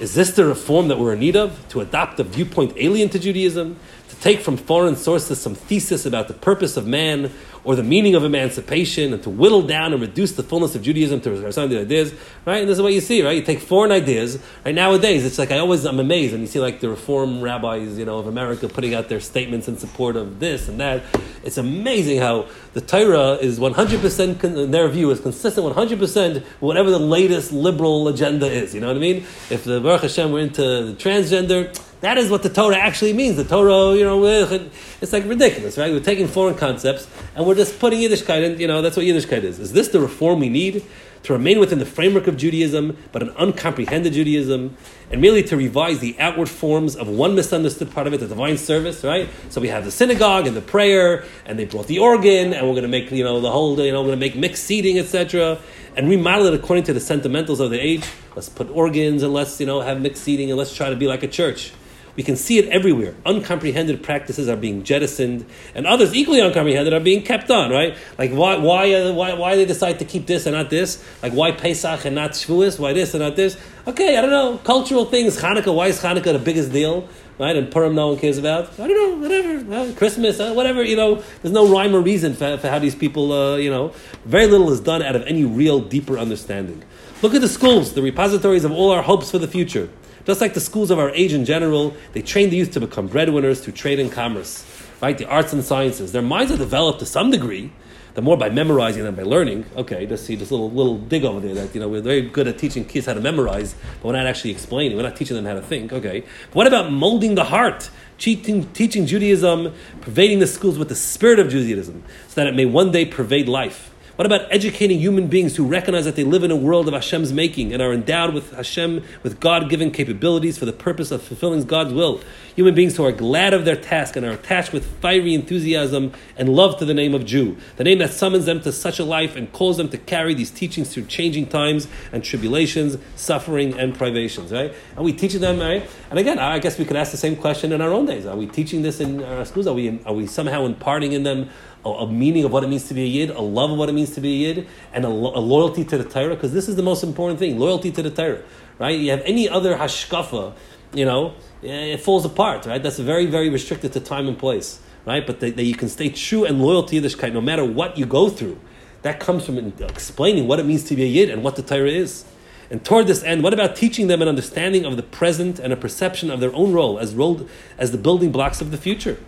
Is 0.00 0.14
this 0.14 0.32
the 0.32 0.44
reform 0.44 0.88
that 0.88 0.98
we're 0.98 1.12
in 1.12 1.20
need 1.20 1.36
of? 1.36 1.68
To 1.70 1.80
adopt 1.80 2.20
a 2.20 2.24
viewpoint 2.24 2.74
alien 2.76 3.08
to 3.10 3.18
Judaism? 3.18 3.78
To 4.08 4.16
take 4.16 4.40
from 4.40 4.56
foreign 4.56 4.96
sources 4.96 5.40
some 5.40 5.54
thesis 5.54 6.06
about 6.06 6.28
the 6.28 6.34
purpose 6.34 6.76
of 6.76 6.86
man 6.86 7.30
or 7.64 7.76
the 7.76 7.82
meaning 7.82 8.14
of 8.14 8.24
emancipation 8.24 9.12
and 9.12 9.22
to 9.22 9.28
whittle 9.28 9.60
down 9.60 9.92
and 9.92 10.00
reduce 10.00 10.32
the 10.32 10.42
fullness 10.42 10.74
of 10.74 10.82
Judaism 10.82 11.20
to 11.20 11.52
some 11.52 11.64
of 11.64 11.70
the 11.70 11.80
ideas, 11.80 12.14
right? 12.46 12.60
And 12.60 12.68
this 12.68 12.78
is 12.78 12.82
what 12.82 12.94
you 12.94 13.02
see, 13.02 13.22
right? 13.22 13.36
You 13.36 13.42
take 13.42 13.60
foreign 13.60 13.92
ideas, 13.92 14.38
right? 14.64 14.74
Nowadays, 14.74 15.26
it's 15.26 15.38
like 15.38 15.50
I 15.50 15.58
always, 15.58 15.84
I'm 15.84 16.00
amazed 16.00 16.32
and 16.32 16.40
you 16.40 16.46
see 16.46 16.60
like 16.60 16.80
the 16.80 16.88
reform 16.88 17.42
rabbis, 17.42 17.98
you 17.98 18.06
know, 18.06 18.18
of 18.18 18.26
America 18.26 18.68
putting 18.68 18.94
out 18.94 19.10
their 19.10 19.20
statements 19.20 19.68
in 19.68 19.76
support 19.76 20.16
of 20.16 20.40
this 20.40 20.68
and 20.68 20.80
that. 20.80 21.02
It's 21.42 21.58
amazing 21.58 22.20
how 22.20 22.46
the 22.72 22.80
Torah 22.80 23.34
is 23.34 23.58
100%, 23.58 24.44
in 24.44 24.70
their 24.70 24.88
view, 24.88 25.10
is 25.10 25.20
consistent 25.20 25.66
100% 25.66 26.44
whatever 26.60 26.90
the 26.90 26.98
latest 26.98 27.52
liberal 27.52 28.08
agenda 28.08 28.46
is, 28.46 28.74
you 28.74 28.80
know 28.80 28.86
what 28.86 28.96
I 28.96 29.00
mean? 29.00 29.26
If 29.50 29.64
the 29.64 29.80
Baruch 29.80 30.02
Hashem 30.02 30.32
were 30.32 30.40
into 30.40 30.96
transgender, 30.98 31.78
that 32.00 32.18
is 32.18 32.30
what 32.30 32.42
the 32.42 32.48
Torah 32.48 32.76
actually 32.76 33.12
means. 33.12 33.36
The 33.36 33.44
Torah, 33.44 33.94
you 33.94 34.04
know, 34.04 34.24
eh, 34.24 34.68
it's 35.00 35.12
like 35.12 35.24
ridiculous, 35.24 35.76
right? 35.76 35.92
We're 35.92 36.00
taking 36.00 36.28
foreign 36.28 36.54
concepts 36.54 37.08
and 37.34 37.46
we're 37.46 37.54
just 37.54 37.78
putting 37.78 38.00
Yiddishkeit 38.00 38.44
in, 38.44 38.60
you 38.60 38.66
know, 38.66 38.82
that's 38.82 38.96
what 38.96 39.06
Yiddishkeit 39.06 39.42
is. 39.42 39.58
Is 39.58 39.72
this 39.72 39.88
the 39.88 40.00
reform 40.00 40.40
we 40.40 40.48
need? 40.48 40.84
To 41.24 41.32
remain 41.32 41.58
within 41.58 41.80
the 41.80 41.84
framework 41.84 42.28
of 42.28 42.36
Judaism, 42.36 42.96
but 43.10 43.24
an 43.24 43.30
uncomprehended 43.30 44.12
Judaism, 44.12 44.76
and 45.10 45.20
merely 45.20 45.42
to 45.42 45.56
revise 45.56 45.98
the 45.98 46.14
outward 46.20 46.48
forms 46.48 46.94
of 46.94 47.08
one 47.08 47.34
misunderstood 47.34 47.90
part 47.90 48.06
of 48.06 48.14
it, 48.14 48.18
the 48.18 48.28
divine 48.28 48.56
service, 48.56 49.02
right? 49.02 49.28
So 49.48 49.60
we 49.60 49.66
have 49.66 49.84
the 49.84 49.90
synagogue 49.90 50.46
and 50.46 50.56
the 50.56 50.62
prayer, 50.62 51.24
and 51.44 51.58
they 51.58 51.64
brought 51.64 51.88
the 51.88 51.98
organ, 51.98 52.54
and 52.54 52.64
we're 52.64 52.74
going 52.74 52.82
to 52.82 52.88
make, 52.88 53.10
you 53.10 53.24
know, 53.24 53.40
the 53.40 53.50
whole, 53.50 53.78
you 53.80 53.90
know, 53.90 54.00
we're 54.00 54.10
going 54.10 54.20
to 54.20 54.26
make 54.26 54.36
mixed 54.36 54.62
seating, 54.62 54.96
etc 54.96 55.58
and 55.98 56.08
remodel 56.08 56.46
it 56.46 56.54
according 56.54 56.84
to 56.84 56.92
the 56.92 57.00
sentimentals 57.00 57.58
of 57.58 57.70
the 57.70 57.80
age. 57.80 58.04
Let's 58.36 58.48
put 58.48 58.70
organs 58.70 59.24
and 59.24 59.32
let's 59.32 59.58
you 59.58 59.66
know 59.66 59.80
have 59.80 60.00
mixed 60.00 60.22
seating 60.22 60.48
and 60.48 60.56
let's 60.56 60.72
try 60.72 60.90
to 60.90 60.96
be 60.96 61.08
like 61.08 61.24
a 61.24 61.28
church. 61.28 61.72
We 62.18 62.24
can 62.24 62.34
see 62.34 62.58
it 62.58 62.66
everywhere. 62.70 63.14
Uncomprehended 63.24 64.02
practices 64.02 64.48
are 64.48 64.56
being 64.56 64.82
jettisoned, 64.82 65.46
and 65.72 65.86
others 65.86 66.12
equally 66.12 66.40
uncomprehended 66.40 66.92
are 66.92 66.98
being 66.98 67.22
kept 67.22 67.48
on. 67.48 67.70
Right? 67.70 67.96
Like 68.18 68.32
why 68.32 68.56
why 68.56 68.92
uh, 68.92 69.12
why 69.12 69.34
why 69.34 69.54
they 69.54 69.64
decide 69.64 70.00
to 70.00 70.04
keep 70.04 70.26
this 70.26 70.44
and 70.44 70.56
not 70.56 70.68
this? 70.68 71.00
Like 71.22 71.32
why 71.32 71.52
Pesach 71.52 72.04
and 72.04 72.16
not 72.16 72.32
Shavuos? 72.32 72.76
Why 72.76 72.92
this 72.92 73.14
and 73.14 73.22
not 73.22 73.36
this? 73.36 73.56
Okay, 73.86 74.16
I 74.16 74.20
don't 74.20 74.30
know. 74.30 74.58
Cultural 74.64 75.04
things. 75.04 75.40
Hanukkah. 75.40 75.72
Why 75.72 75.86
is 75.86 76.02
Hanukkah 76.02 76.32
the 76.32 76.40
biggest 76.40 76.72
deal? 76.72 77.08
Right? 77.38 77.54
And 77.54 77.70
Purim 77.70 77.94
no 77.94 78.08
one 78.08 78.18
cares 78.18 78.36
about. 78.36 78.72
I 78.80 78.88
don't 78.88 79.22
know. 79.22 79.28
Whatever. 79.28 79.92
Christmas. 79.92 80.40
Uh, 80.40 80.54
whatever. 80.54 80.82
You 80.82 80.96
know. 80.96 81.22
There's 81.42 81.54
no 81.54 81.68
rhyme 81.68 81.94
or 81.94 82.00
reason 82.00 82.34
for, 82.34 82.58
for 82.58 82.68
how 82.68 82.80
these 82.80 82.96
people. 82.96 83.30
Uh, 83.30 83.58
you 83.58 83.70
know. 83.70 83.92
Very 84.24 84.48
little 84.48 84.72
is 84.72 84.80
done 84.80 85.02
out 85.02 85.14
of 85.14 85.22
any 85.22 85.44
real 85.44 85.78
deeper 85.78 86.18
understanding. 86.18 86.82
Look 87.22 87.34
at 87.34 87.42
the 87.42 87.48
schools, 87.48 87.92
the 87.92 88.02
repositories 88.02 88.64
of 88.64 88.72
all 88.72 88.90
our 88.90 89.02
hopes 89.02 89.30
for 89.30 89.38
the 89.38 89.46
future. 89.46 89.88
Just 90.24 90.40
like 90.40 90.54
the 90.54 90.60
schools 90.60 90.90
of 90.90 90.98
our 90.98 91.10
age 91.10 91.32
in 91.32 91.44
general, 91.44 91.94
they 92.12 92.22
train 92.22 92.50
the 92.50 92.56
youth 92.56 92.72
to 92.72 92.80
become 92.80 93.06
breadwinners 93.06 93.60
through 93.60 93.74
trade 93.74 93.98
and 93.98 94.12
commerce, 94.12 94.64
right? 95.00 95.16
The 95.16 95.26
arts 95.26 95.52
and 95.52 95.64
sciences. 95.64 96.12
Their 96.12 96.22
minds 96.22 96.52
are 96.52 96.58
developed 96.58 97.00
to 97.00 97.06
some 97.06 97.30
degree, 97.30 97.72
the 98.14 98.22
more 98.22 98.36
by 98.36 98.50
memorizing 98.50 99.04
than 99.04 99.14
by 99.14 99.22
learning. 99.22 99.64
Okay, 99.76 100.04
just 100.06 100.26
see 100.26 100.34
this 100.34 100.50
little 100.50 100.70
little 100.70 100.98
dig 100.98 101.24
over 101.24 101.40
there 101.40 101.54
that 101.54 101.74
you 101.74 101.80
know 101.80 101.88
we're 101.88 102.02
very 102.02 102.22
good 102.22 102.48
at 102.48 102.58
teaching 102.58 102.84
kids 102.84 103.06
how 103.06 103.14
to 103.14 103.20
memorize, 103.20 103.74
but 104.00 104.08
we're 104.08 104.16
not 104.16 104.26
actually 104.26 104.50
explaining. 104.50 104.96
We're 104.96 105.04
not 105.04 105.16
teaching 105.16 105.36
them 105.36 105.44
how 105.44 105.54
to 105.54 105.62
think. 105.62 105.92
Okay, 105.92 106.24
but 106.48 106.54
what 106.54 106.66
about 106.66 106.90
molding 106.90 107.36
the 107.36 107.44
heart? 107.44 107.90
Teaching, 108.18 108.66
teaching 108.72 109.06
Judaism, 109.06 109.72
pervading 110.00 110.40
the 110.40 110.48
schools 110.48 110.76
with 110.76 110.88
the 110.88 110.96
spirit 110.96 111.38
of 111.38 111.48
Judaism, 111.48 112.02
so 112.26 112.34
that 112.34 112.48
it 112.48 112.56
may 112.56 112.64
one 112.64 112.90
day 112.90 113.04
pervade 113.04 113.48
life. 113.48 113.94
What 114.18 114.26
about 114.26 114.52
educating 114.52 114.98
human 114.98 115.28
beings 115.28 115.54
who 115.54 115.64
recognize 115.64 116.04
that 116.04 116.16
they 116.16 116.24
live 116.24 116.42
in 116.42 116.50
a 116.50 116.56
world 116.56 116.88
of 116.88 116.94
Hashem's 116.94 117.32
making 117.32 117.72
and 117.72 117.80
are 117.80 117.92
endowed 117.92 118.34
with 118.34 118.50
Hashem, 118.50 119.04
with 119.22 119.38
God 119.38 119.70
given 119.70 119.92
capabilities 119.92 120.58
for 120.58 120.64
the 120.64 120.72
purpose 120.72 121.12
of 121.12 121.22
fulfilling 121.22 121.62
God's 121.66 121.94
will? 121.94 122.20
Human 122.58 122.74
beings 122.74 122.96
who 122.96 123.04
are 123.04 123.12
glad 123.12 123.54
of 123.54 123.64
their 123.64 123.76
task 123.76 124.16
and 124.16 124.26
are 124.26 124.32
attached 124.32 124.72
with 124.72 124.84
fiery 125.00 125.32
enthusiasm 125.32 126.10
and 126.36 126.48
love 126.48 126.76
to 126.80 126.84
the 126.84 126.92
name 126.92 127.14
of 127.14 127.24
Jew, 127.24 127.56
the 127.76 127.84
name 127.84 127.98
that 127.98 128.10
summons 128.10 128.46
them 128.46 128.60
to 128.62 128.72
such 128.72 128.98
a 128.98 129.04
life 129.04 129.36
and 129.36 129.52
calls 129.52 129.76
them 129.76 129.88
to 129.90 129.96
carry 129.96 130.34
these 130.34 130.50
teachings 130.50 130.92
through 130.92 131.04
changing 131.04 131.46
times 131.46 131.86
and 132.10 132.24
tribulations, 132.24 132.98
suffering, 133.14 133.78
and 133.78 133.94
privations, 133.94 134.50
right? 134.50 134.74
Are 134.96 135.04
we 135.04 135.12
teaching 135.12 135.40
them, 135.40 135.60
right? 135.60 135.88
And 136.10 136.18
again, 136.18 136.40
I 136.40 136.58
guess 136.58 136.80
we 136.80 136.84
could 136.84 136.96
ask 136.96 137.12
the 137.12 137.16
same 137.16 137.36
question 137.36 137.70
in 137.70 137.80
our 137.80 137.92
own 137.92 138.06
days. 138.06 138.26
Are 138.26 138.34
we 138.34 138.48
teaching 138.48 138.82
this 138.82 138.98
in 138.98 139.22
our 139.22 139.44
schools? 139.44 139.68
Are 139.68 139.74
we, 139.74 140.02
are 140.04 140.14
we 140.14 140.26
somehow 140.26 140.66
imparting 140.66 141.12
in 141.12 141.22
them 141.22 141.50
a, 141.84 141.90
a, 141.90 142.10
meaning 142.10 142.44
of 142.44 142.50
what 142.50 142.64
it 142.64 142.66
means 142.66 142.88
to 142.88 142.94
be 142.94 143.04
a 143.04 143.06
yid, 143.06 143.30
a 143.30 143.40
love 143.40 143.70
of 143.70 143.78
what 143.78 143.88
it 143.88 143.92
means 143.92 144.16
to 144.16 144.20
be 144.20 144.32
a 144.32 144.48
yid, 144.48 144.66
and 144.92 145.04
a, 145.04 145.08
a 145.08 145.10
loyalty 145.10 145.84
to 145.84 145.96
the 145.96 146.02
Torah, 146.02 146.34
because 146.34 146.52
this 146.52 146.68
is 146.68 146.74
the 146.74 146.82
most 146.82 147.04
important 147.04 147.38
thing: 147.38 147.56
loyalty 147.56 147.92
to 147.92 148.02
the 148.02 148.10
Torah. 148.10 148.42
Right? 148.80 148.98
You 148.98 149.12
have 149.12 149.22
any 149.22 149.48
other 149.48 149.76
hashkafa, 149.76 150.54
you 150.92 151.04
know, 151.04 151.34
eh, 151.62 151.94
it 151.94 152.00
falls 152.00 152.24
apart. 152.24 152.66
Right? 152.66 152.82
That's 152.82 152.98
very, 152.98 153.26
very 153.26 153.48
restricted 153.48 153.92
to 153.92 154.00
time 154.00 154.28
and 154.28 154.38
place. 154.38 154.80
Right? 155.06 155.26
But 155.26 155.40
that, 155.40 155.58
you 155.58 155.74
can 155.74 155.88
stay 155.88 156.10
true 156.10 156.44
and 156.44 156.60
loyal 156.60 156.82
to 156.84 157.00
Yiddishkeit 157.00 157.32
no 157.32 157.40
matter 157.40 157.64
what 157.64 157.96
you 157.98 158.06
go 158.06 158.28
through. 158.28 158.58
That 159.02 159.20
comes 159.20 159.46
from 159.46 159.58
explaining 159.58 160.48
what 160.48 160.58
it 160.58 160.66
means 160.66 160.84
to 160.84 160.96
be 160.96 161.04
a 161.04 161.06
yid 161.06 161.30
and 161.30 161.44
what 161.44 161.56
the 161.56 161.62
Torah 161.62 161.88
is. 161.88 162.24
And 162.70 162.84
toward 162.84 163.06
this 163.06 163.22
end, 163.22 163.42
what 163.42 163.54
about 163.54 163.76
teaching 163.76 164.08
them 164.08 164.20
an 164.20 164.28
understanding 164.28 164.84
of 164.84 164.96
the 164.96 165.02
present 165.02 165.58
and 165.58 165.72
a 165.72 165.76
perception 165.76 166.30
of 166.30 166.40
their 166.40 166.54
own 166.54 166.72
role 166.72 166.98
as, 166.98 167.14
role, 167.14 167.48
as 167.78 167.92
the 167.92 167.98
building 167.98 168.30
blocks 168.30 168.60
of 168.60 168.70
the 168.70 168.76
future? 168.76 169.18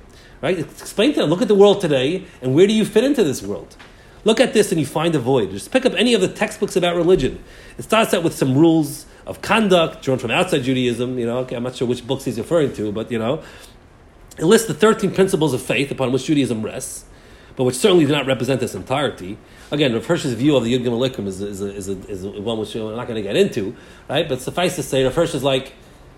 Right? 0.43 0.59
Explain 0.59 1.15
to 1.15 1.21
them, 1.21 1.31
look 1.31 1.43
at 1.43 1.49
the 1.49 1.55
world 1.55 1.81
today, 1.81 2.25
and 2.43 2.55
where 2.55 2.67
do 2.67 2.73
you 2.73 2.85
fit 2.85 3.05
into 3.05 3.25
this 3.25 3.43
world? 3.43 3.77
Look 4.25 4.41
at 4.41 4.53
this 4.53 4.71
and 4.71 4.81
you 4.81 4.87
find 4.87 5.15
a 5.15 5.19
void. 5.19 5.51
Just 5.51 5.71
pick 5.71 5.87
up 5.87 5.95
any 5.95 6.15
of 6.15 6.21
the 6.21 6.29
textbooks 6.29 6.77
about 6.77 6.97
religion. 6.97 7.43
It 7.79 7.83
starts 7.83 8.13
out 8.13 8.23
with 8.23 8.35
some 8.35 8.57
rules 8.57 9.07
of 9.27 9.41
conduct 9.41 10.03
drawn 10.03 10.19
from 10.19 10.31
outside 10.31 10.63
Judaism. 10.63 11.19
You 11.19 11.27
know, 11.27 11.39
okay, 11.39 11.57
I'm 11.57 11.63
not 11.63 11.77
sure 11.77 11.89
which 11.89 12.07
books 12.07 12.25
he's 12.25 12.39
referring 12.39 12.73
to, 12.75 12.93
but 12.93 13.11
you 13.11 13.19
know, 13.19 13.43
it 14.39 14.45
lists 14.45 14.69
the 14.69 14.75
13 14.75 15.13
principles 15.13 15.55
of 15.55 15.63
faith 15.63 15.91
upon 15.91 16.13
which 16.13 16.25
Judaism 16.25 16.63
rests, 16.63 17.05
but 17.57 17.65
which 17.65 17.77
certainly 17.77 18.07
do 18.07 18.13
not 18.13 18.27
represent 18.27 18.63
its 18.63 18.75
entirety. 18.75 19.39
Again, 19.71 19.93
Rav 19.95 20.07
Hirsch's 20.07 20.35
view 20.35 20.57
of 20.57 20.65
the 20.65 20.77
Yud 20.77 20.85
Gimel 20.85 21.27
is, 21.27 21.41
is, 21.41 21.61
is, 21.61 21.89
is, 21.89 22.27
one 22.27 22.59
which 22.59 22.75
we're 22.75 22.97
not 22.97 23.07
going 23.07 23.17
to 23.17 23.23
get 23.23 23.37
into, 23.37 23.77
right? 24.09 24.29
But 24.29 24.41
suffice 24.41 24.77
to 24.77 24.83
say, 24.83 25.05
Rav 25.05 25.15
Hirsch 25.15 25.35
is 25.35 25.45
like, 25.45 25.75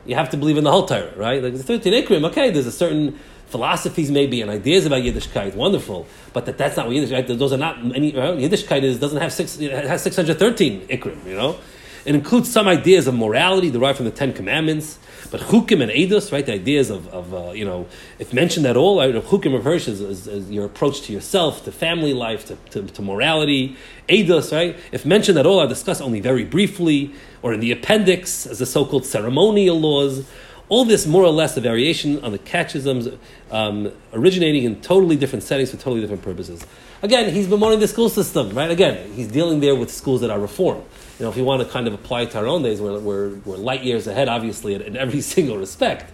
you 0.06 0.14
have 0.14 0.30
to 0.30 0.36
believe 0.36 0.56
in 0.56 0.64
the 0.64 0.70
whole 0.70 0.86
Torah, 0.86 1.12
right? 1.16 1.42
Like 1.42 1.54
the 1.54 1.62
13 1.62 1.92
Ikrim, 1.92 2.24
okay, 2.30 2.50
there's 2.50 2.66
a 2.66 2.72
certain 2.72 3.18
philosophies 3.52 4.10
maybe 4.10 4.40
and 4.40 4.50
ideas 4.50 4.86
about 4.86 5.02
Yiddishkeit, 5.02 5.54
wonderful, 5.54 6.06
but 6.32 6.46
that, 6.46 6.58
that's 6.58 6.76
not 6.76 6.86
what 6.86 6.96
Yiddishkeit, 6.96 7.38
those 7.38 7.52
are 7.52 7.58
not 7.58 7.78
any, 7.94 8.12
right? 8.16 8.36
Yiddishkeit 8.36 8.82
is, 8.82 8.98
doesn't 8.98 9.20
have 9.20 9.32
six, 9.32 9.58
it 9.58 9.70
has 9.70 10.02
613 10.02 10.88
Ikrim, 10.88 11.24
you 11.26 11.36
know? 11.36 11.56
It 12.04 12.16
includes 12.16 12.50
some 12.50 12.66
ideas 12.66 13.06
of 13.06 13.14
morality 13.14 13.70
derived 13.70 13.98
from 13.98 14.06
the 14.06 14.12
Ten 14.12 14.32
Commandments, 14.32 14.98
but 15.30 15.40
chukim 15.40 15.80
and 15.82 15.92
edus, 15.92 16.32
right? 16.32 16.44
The 16.44 16.54
ideas 16.54 16.90
of, 16.90 17.06
of 17.08 17.32
uh, 17.32 17.52
you 17.52 17.64
know, 17.64 17.86
if 18.18 18.32
mentioned 18.32 18.66
at 18.66 18.76
all, 18.76 18.98
right, 18.98 19.14
chukim 19.14 19.54
of 19.54 19.62
Hirsch 19.62 19.86
is, 19.86 20.00
is, 20.00 20.26
is, 20.26 20.50
your 20.50 20.64
approach 20.64 21.02
to 21.02 21.12
yourself, 21.12 21.64
to 21.64 21.70
family 21.70 22.12
life, 22.12 22.46
to, 22.46 22.56
to, 22.70 22.82
to 22.82 23.02
morality. 23.02 23.76
Edus, 24.08 24.50
right? 24.52 24.76
If 24.90 25.06
mentioned 25.06 25.38
at 25.38 25.46
all, 25.46 25.60
are 25.60 25.68
discussed 25.68 26.02
only 26.02 26.20
very 26.20 26.44
briefly, 26.44 27.14
or 27.40 27.54
in 27.54 27.60
the 27.60 27.70
appendix 27.70 28.46
as 28.46 28.58
the 28.58 28.66
so-called 28.66 29.06
ceremonial 29.06 29.80
laws. 29.80 30.28
All 30.72 30.86
this 30.86 31.06
more 31.06 31.22
or 31.22 31.30
less 31.30 31.54
a 31.58 31.60
variation 31.60 32.24
on 32.24 32.32
the 32.32 32.38
catechisms, 32.38 33.06
um, 33.50 33.92
originating 34.14 34.64
in 34.64 34.80
totally 34.80 35.16
different 35.16 35.42
settings 35.42 35.70
for 35.70 35.76
totally 35.76 36.00
different 36.00 36.22
purposes. 36.22 36.66
Again, 37.02 37.30
he's 37.30 37.46
bemoaning 37.46 37.78
the 37.78 37.86
school 37.86 38.08
system, 38.08 38.48
right? 38.56 38.70
Again, 38.70 39.12
he's 39.12 39.28
dealing 39.28 39.60
there 39.60 39.76
with 39.76 39.90
schools 39.90 40.22
that 40.22 40.30
are 40.30 40.40
reformed. 40.40 40.82
You 41.18 41.26
know, 41.26 41.30
if 41.30 41.36
you 41.36 41.44
want 41.44 41.60
to 41.60 41.68
kind 41.68 41.86
of 41.86 41.92
apply 41.92 42.22
it 42.22 42.30
to 42.30 42.38
our 42.38 42.46
own 42.46 42.62
days, 42.62 42.80
we're, 42.80 42.98
we're, 42.98 43.34
we're 43.44 43.58
light 43.58 43.82
years 43.82 44.06
ahead, 44.06 44.30
obviously, 44.30 44.72
in, 44.72 44.80
in 44.80 44.96
every 44.96 45.20
single 45.34 45.58
respect. 45.58 46.10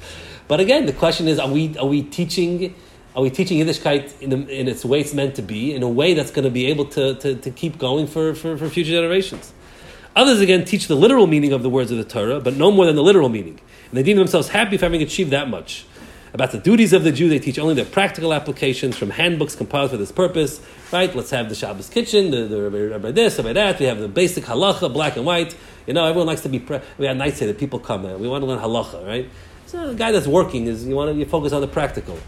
But 0.49 0.59
again, 0.59 0.87
the 0.87 0.93
question 0.93 1.29
is, 1.29 1.39
are 1.39 1.49
we, 1.49 1.79
are 1.79 1.87
we 1.87 2.03
teaching 2.03 2.75
are 3.15 3.23
we 3.23 3.31
teaching 3.31 3.59
Yiddishkeit 3.59 4.21
in, 4.21 4.31
the, 4.31 4.49
in 4.49 4.67
its 4.67 4.85
way 4.85 5.01
it's 5.01 5.15
meant 5.15 5.37
to 5.37 5.43
be, 5.43 5.73
in 5.73 5.85
a 5.85 5.89
way 5.89 6.15
that's 6.15 6.31
going 6.33 6.45
to 6.45 6.51
be 6.51 6.67
able 6.67 6.85
to, 6.87 7.15
to, 7.15 7.37
to 7.37 7.51
keep 7.53 7.79
going 7.79 8.09
for, 8.09 8.35
for, 8.35 8.57
for, 8.57 8.69
future 8.69 8.91
generations? 8.91 9.53
Others, 10.19 10.41
again, 10.41 10.65
teach 10.65 10.89
the 10.89 10.97
literal 10.97 11.29
meaning 11.29 11.53
of 11.53 11.63
the 11.63 11.71
words 11.71 11.93
of 11.93 11.97
the 11.97 12.03
Torah, 12.03 12.41
but 12.41 12.57
no 12.57 12.73
more 12.73 12.85
than 12.87 12.97
the 12.97 13.05
literal 13.05 13.29
meaning. 13.29 13.61
And 13.89 13.97
they 13.97 14.03
deem 14.03 14.17
themselves 14.17 14.49
happy 14.49 14.77
for 14.77 14.87
having 14.87 15.01
achieved 15.01 15.31
that 15.31 15.49
much. 15.49 15.87
About 16.35 16.51
the 16.51 16.59
duties 16.59 16.93
of 16.93 17.05
the 17.05 17.13
Jew, 17.13 17.29
they 17.29 17.39
teach 17.39 17.57
only 17.57 17.75
their 17.75 17.85
practical 17.85 18.35
applications 18.35 18.97
from 18.97 19.11
handbooks 19.11 19.55
compiled 19.55 19.93
for 19.93 19.97
this 19.97 20.11
purpose. 20.11 20.61
Right? 20.93 21.15
Let's 21.15 21.31
have 21.31 21.49
the 21.49 21.55
Shabbos 21.55 21.89
kitchen, 21.89 22.33
the, 22.33 22.47
the 22.47 22.99
by 22.99 23.13
this, 23.13 23.39
Rabbi 23.39 23.53
that. 23.53 23.79
We 23.79 23.87
have 23.87 24.01
the 24.01 24.09
basic 24.09 24.43
halacha, 24.43 24.93
black 24.93 25.17
and 25.17 25.25
white. 25.25 25.57
You 25.87 25.95
know, 25.95 26.05
everyone 26.05 26.27
likes 26.27 26.41
to 26.41 26.49
be. 26.49 26.59
Pre- 26.59 26.81
we 26.99 27.07
have 27.07 27.17
nights 27.17 27.39
here 27.39 27.47
that 27.47 27.59
people 27.59 27.79
come 27.79 28.05
in. 28.05 28.19
We 28.19 28.27
want 28.27 28.43
to 28.43 28.47
learn 28.47 28.59
halacha, 28.59 29.07
right? 29.07 29.31
So 29.67 29.87
the 29.87 29.95
guy 29.95 30.11
that's 30.11 30.27
working 30.27 30.67
is 30.67 30.85
you 30.85 30.97
want 30.97 31.13
to 31.13 31.17
you 31.17 31.27
focus 31.27 31.53
on 31.53 31.61
the 31.61 31.69
practical. 31.69 32.19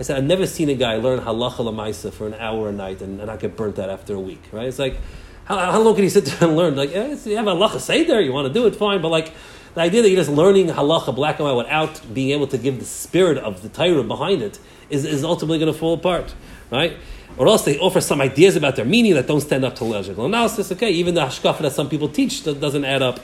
I 0.00 0.02
said 0.02 0.16
I've 0.16 0.24
never 0.24 0.46
seen 0.46 0.70
a 0.70 0.74
guy 0.74 0.94
learn 0.96 1.20
halacha 1.20 1.58
lamaisa 1.58 2.10
for 2.10 2.26
an 2.26 2.34
hour 2.34 2.70
a 2.70 2.72
night 2.72 3.02
and, 3.02 3.20
and 3.20 3.28
not 3.28 3.38
get 3.38 3.54
burnt 3.54 3.78
out 3.78 3.90
after 3.90 4.14
a 4.14 4.20
week. 4.20 4.42
Right? 4.50 4.66
It's 4.66 4.78
like 4.78 4.96
how, 5.44 5.72
how 5.72 5.80
long 5.80 5.94
can 5.94 6.04
he 6.04 6.10
sit 6.10 6.24
there 6.26 6.48
and 6.48 6.56
learn? 6.56 6.76
Like, 6.76 6.92
yeah, 6.92 7.08
you 7.08 7.36
have 7.36 7.46
halacha 7.46 8.06
there, 8.06 8.20
you 8.20 8.32
want 8.32 8.48
to 8.48 8.52
do 8.52 8.66
it, 8.66 8.76
fine. 8.76 9.02
But 9.02 9.10
like 9.10 9.32
the 9.74 9.80
idea 9.80 10.02
that 10.02 10.08
you're 10.08 10.20
just 10.20 10.30
learning 10.30 10.68
halacha 10.68 11.14
black 11.14 11.38
and 11.38 11.46
white 11.46 11.56
without 11.56 12.00
being 12.14 12.30
able 12.30 12.46
to 12.48 12.58
give 12.58 12.78
the 12.78 12.84
spirit 12.84 13.38
of 13.38 13.62
the 13.62 13.68
Torah 13.68 14.02
behind 14.02 14.42
it 14.42 14.58
is, 14.88 15.04
is 15.04 15.24
ultimately 15.24 15.58
going 15.58 15.72
to 15.72 15.78
fall 15.78 15.94
apart, 15.94 16.34
right? 16.70 16.96
Or 17.36 17.48
else 17.48 17.64
they 17.64 17.78
offer 17.78 18.00
some 18.00 18.20
ideas 18.20 18.56
about 18.56 18.76
their 18.76 18.84
meaning 18.84 19.14
that 19.14 19.26
don't 19.26 19.40
stand 19.40 19.64
up 19.64 19.74
to 19.76 19.84
logical 19.84 20.24
analysis. 20.24 20.70
Okay, 20.72 20.90
even 20.90 21.14
the 21.14 21.22
hashkafa 21.22 21.60
that 21.62 21.72
some 21.72 21.88
people 21.88 22.08
teach 22.08 22.44
that 22.44 22.60
doesn't 22.60 22.84
add 22.84 23.02
up. 23.02 23.20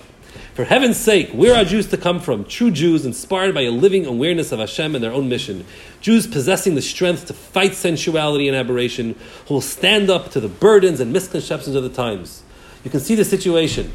For 0.61 0.67
heaven's 0.67 0.99
sake, 0.99 1.31
where 1.31 1.55
are 1.55 1.65
Jews 1.65 1.87
to 1.87 1.97
come 1.97 2.21
from? 2.21 2.45
True 2.45 2.71
Jews, 2.71 3.07
inspired 3.07 3.55
by 3.55 3.63
a 3.63 3.71
living 3.71 4.05
awareness 4.05 4.53
of 4.53 4.59
Hashem 4.59 4.95
and 4.95 5.03
their 5.03 5.11
own 5.11 5.27
mission. 5.27 5.65
Jews 6.03 6.27
possessing 6.27 6.75
the 6.75 6.83
strength 6.83 7.29
to 7.29 7.33
fight 7.33 7.73
sensuality 7.73 8.47
and 8.47 8.55
aberration, 8.55 9.15
who 9.47 9.55
will 9.55 9.63
stand 9.63 10.11
up 10.11 10.31
to 10.33 10.39
the 10.39 10.51
burdens 10.51 11.01
and 11.01 11.15
misconceptions 11.15 11.75
of 11.75 11.83
the 11.83 11.89
times. 11.89 12.43
You 12.85 12.91
can 12.91 13.01
see 13.01 13.15
the 13.15 13.25
situation 13.25 13.91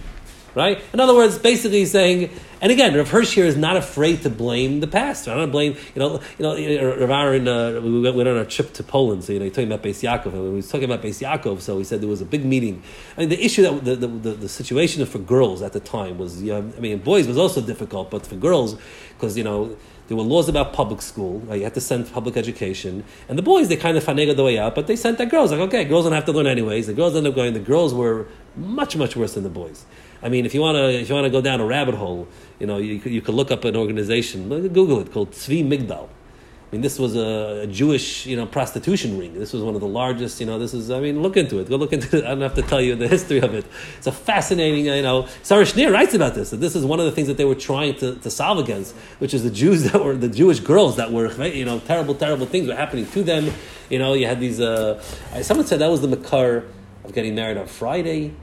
right? 0.55 0.81
In 0.93 0.99
other 0.99 1.13
words, 1.13 1.37
basically 1.37 1.85
saying, 1.85 2.31
and 2.61 2.71
again, 2.71 2.95
Rav 2.95 3.09
Hirsch 3.09 3.35
here 3.35 3.45
is 3.45 3.57
not 3.57 3.77
afraid 3.77 4.21
to 4.23 4.29
blame 4.29 4.79
the 4.79 4.87
past. 4.87 5.27
I 5.27 5.35
don't 5.35 5.51
blame, 5.51 5.75
you 5.93 5.99
know, 5.99 6.21
you 6.39 6.79
know, 6.81 6.95
Rav 6.95 7.09
Aaron, 7.09 7.47
uh, 7.47 7.81
we 7.81 8.09
went 8.09 8.27
on 8.27 8.37
our 8.37 8.45
trip 8.45 8.73
to 8.73 8.83
Poland, 8.83 9.23
so, 9.23 9.33
you 9.33 9.39
know, 9.39 9.49
talking 9.49 9.71
about 9.71 9.83
Beis 9.83 10.01
Yaakov, 10.01 10.33
and 10.33 10.43
we 10.43 10.49
was 10.55 10.69
talking 10.69 10.85
about 10.85 11.03
Beis 11.03 11.21
Yaakov, 11.21 11.61
so 11.61 11.77
he 11.77 11.83
said 11.83 12.01
there 12.01 12.09
was 12.09 12.21
a 12.21 12.25
big 12.25 12.45
meeting. 12.45 12.81
I 13.17 13.21
mean, 13.21 13.29
the 13.29 13.43
issue 13.43 13.61
that, 13.63 13.85
the, 13.85 13.95
the, 13.95 14.07
the, 14.07 14.31
the 14.31 14.49
situation 14.49 15.05
for 15.05 15.19
girls 15.19 15.61
at 15.61 15.73
the 15.73 15.79
time 15.79 16.17
was, 16.17 16.41
you 16.41 16.53
know, 16.53 16.71
I 16.75 16.79
mean, 16.79 16.99
boys 16.99 17.27
was 17.27 17.37
also 17.37 17.61
difficult, 17.61 18.09
but 18.09 18.25
for 18.25 18.35
girls, 18.35 18.77
because, 19.17 19.37
you 19.37 19.43
know, 19.43 19.77
there 20.07 20.15
were 20.15 20.23
laws 20.23 20.47
about 20.47 20.73
public 20.73 21.01
school. 21.01 21.39
Right? 21.39 21.57
You 21.57 21.63
had 21.63 21.73
to 21.73 21.81
send 21.81 22.11
public 22.11 22.37
education. 22.37 23.03
And 23.27 23.37
the 23.37 23.41
boys, 23.41 23.69
they 23.69 23.75
kind 23.75 23.97
of 23.97 24.03
finagled 24.03 24.35
the 24.35 24.43
way 24.43 24.59
out, 24.59 24.75
but 24.75 24.87
they 24.87 24.95
sent 24.95 25.17
their 25.17 25.25
girls. 25.25 25.51
Like, 25.51 25.61
okay, 25.61 25.83
girls 25.83 26.05
don't 26.05 26.13
have 26.13 26.25
to 26.25 26.31
learn 26.31 26.47
anyways. 26.47 26.87
The 26.87 26.93
girls 26.93 27.15
ended 27.15 27.31
up 27.31 27.35
going. 27.35 27.53
The 27.53 27.59
girls 27.59 27.93
were 27.93 28.27
much, 28.57 28.95
much 28.95 29.15
worse 29.15 29.33
than 29.33 29.43
the 29.43 29.49
boys. 29.49 29.85
I 30.21 30.29
mean, 30.29 30.45
if 30.45 30.53
you 30.53 30.61
want 30.61 30.75
to, 30.75 30.89
if 30.89 31.09
you 31.09 31.15
want 31.15 31.25
to 31.25 31.31
go 31.31 31.41
down 31.41 31.59
a 31.59 31.65
rabbit 31.65 31.95
hole, 31.95 32.27
you 32.59 32.67
know, 32.67 32.77
you, 32.77 32.95
you 33.05 33.21
could 33.21 33.35
look 33.35 33.51
up 33.51 33.63
an 33.65 33.75
organization, 33.75 34.49
Google 34.49 34.99
it, 35.01 35.11
called 35.11 35.31
Zwi 35.31 35.63
Migdal. 35.63 36.07
I 36.07 36.75
mean, 36.75 36.81
this 36.81 36.97
was 36.97 37.15
a, 37.15 37.61
a, 37.63 37.67
Jewish, 37.67 38.25
you 38.25 38.35
know, 38.35 38.47
prostitution 38.47 39.19
ring. 39.19 39.35
This 39.35 39.53
was 39.53 39.61
one 39.61 39.75
of 39.75 39.81
the 39.81 39.87
largest, 39.87 40.39
you 40.39 40.47
know, 40.47 40.57
this 40.57 40.73
is, 40.73 40.89
I 40.89 40.99
mean, 40.99 41.21
look 41.21 41.37
into 41.37 41.59
it. 41.59 41.69
Go 41.69 41.75
look 41.75 41.93
into 41.93 42.17
it. 42.17 42.25
I 42.25 42.29
don't 42.29 42.41
have 42.41 42.55
to 42.55 42.63
tell 42.63 42.81
you 42.81 42.95
the 42.95 43.07
history 43.17 43.39
of 43.39 43.53
it. 43.53 43.65
It's 43.99 44.07
a 44.07 44.11
fascinating, 44.11 44.85
you 44.85 45.01
know, 45.03 45.27
Sarah 45.43 45.63
Schenirer 45.63 45.93
writes 45.93 46.15
about 46.15 46.33
this, 46.33 46.49
that 46.49 46.57
this 46.57 46.75
is 46.75 46.83
one 46.83 46.99
of 46.99 47.05
the 47.05 47.11
things 47.11 47.27
that 47.27 47.37
they 47.37 47.45
were 47.45 47.55
trying 47.55 47.95
to, 47.97 48.15
to 48.15 48.31
solve 48.31 48.57
against, 48.57 48.95
which 49.19 49.33
is 49.33 49.43
the 49.43 49.51
Jews 49.51 49.83
that 49.91 50.03
were, 50.03 50.15
the 50.15 50.27
Jewish 50.27 50.59
girls 50.59 50.95
that 50.95 51.11
were, 51.11 51.31
you 51.45 51.65
know, 51.65 51.79
terrible, 51.79 52.15
terrible 52.15 52.47
things 52.47 52.67
were 52.67 52.75
happening 52.75 53.05
to 53.11 53.21
them. 53.21 53.53
You 53.91 53.99
know, 53.99 54.13
you 54.13 54.25
had 54.25 54.39
these, 54.39 54.59
uh, 54.59 54.99
someone 55.43 55.67
said 55.67 55.79
that 55.79 55.91
was 55.91 56.01
the 56.01 56.07
Makar 56.07 56.65
of 57.03 57.13
getting 57.13 57.35
married 57.35 57.57
on 57.57 57.67
Friday 57.67 58.33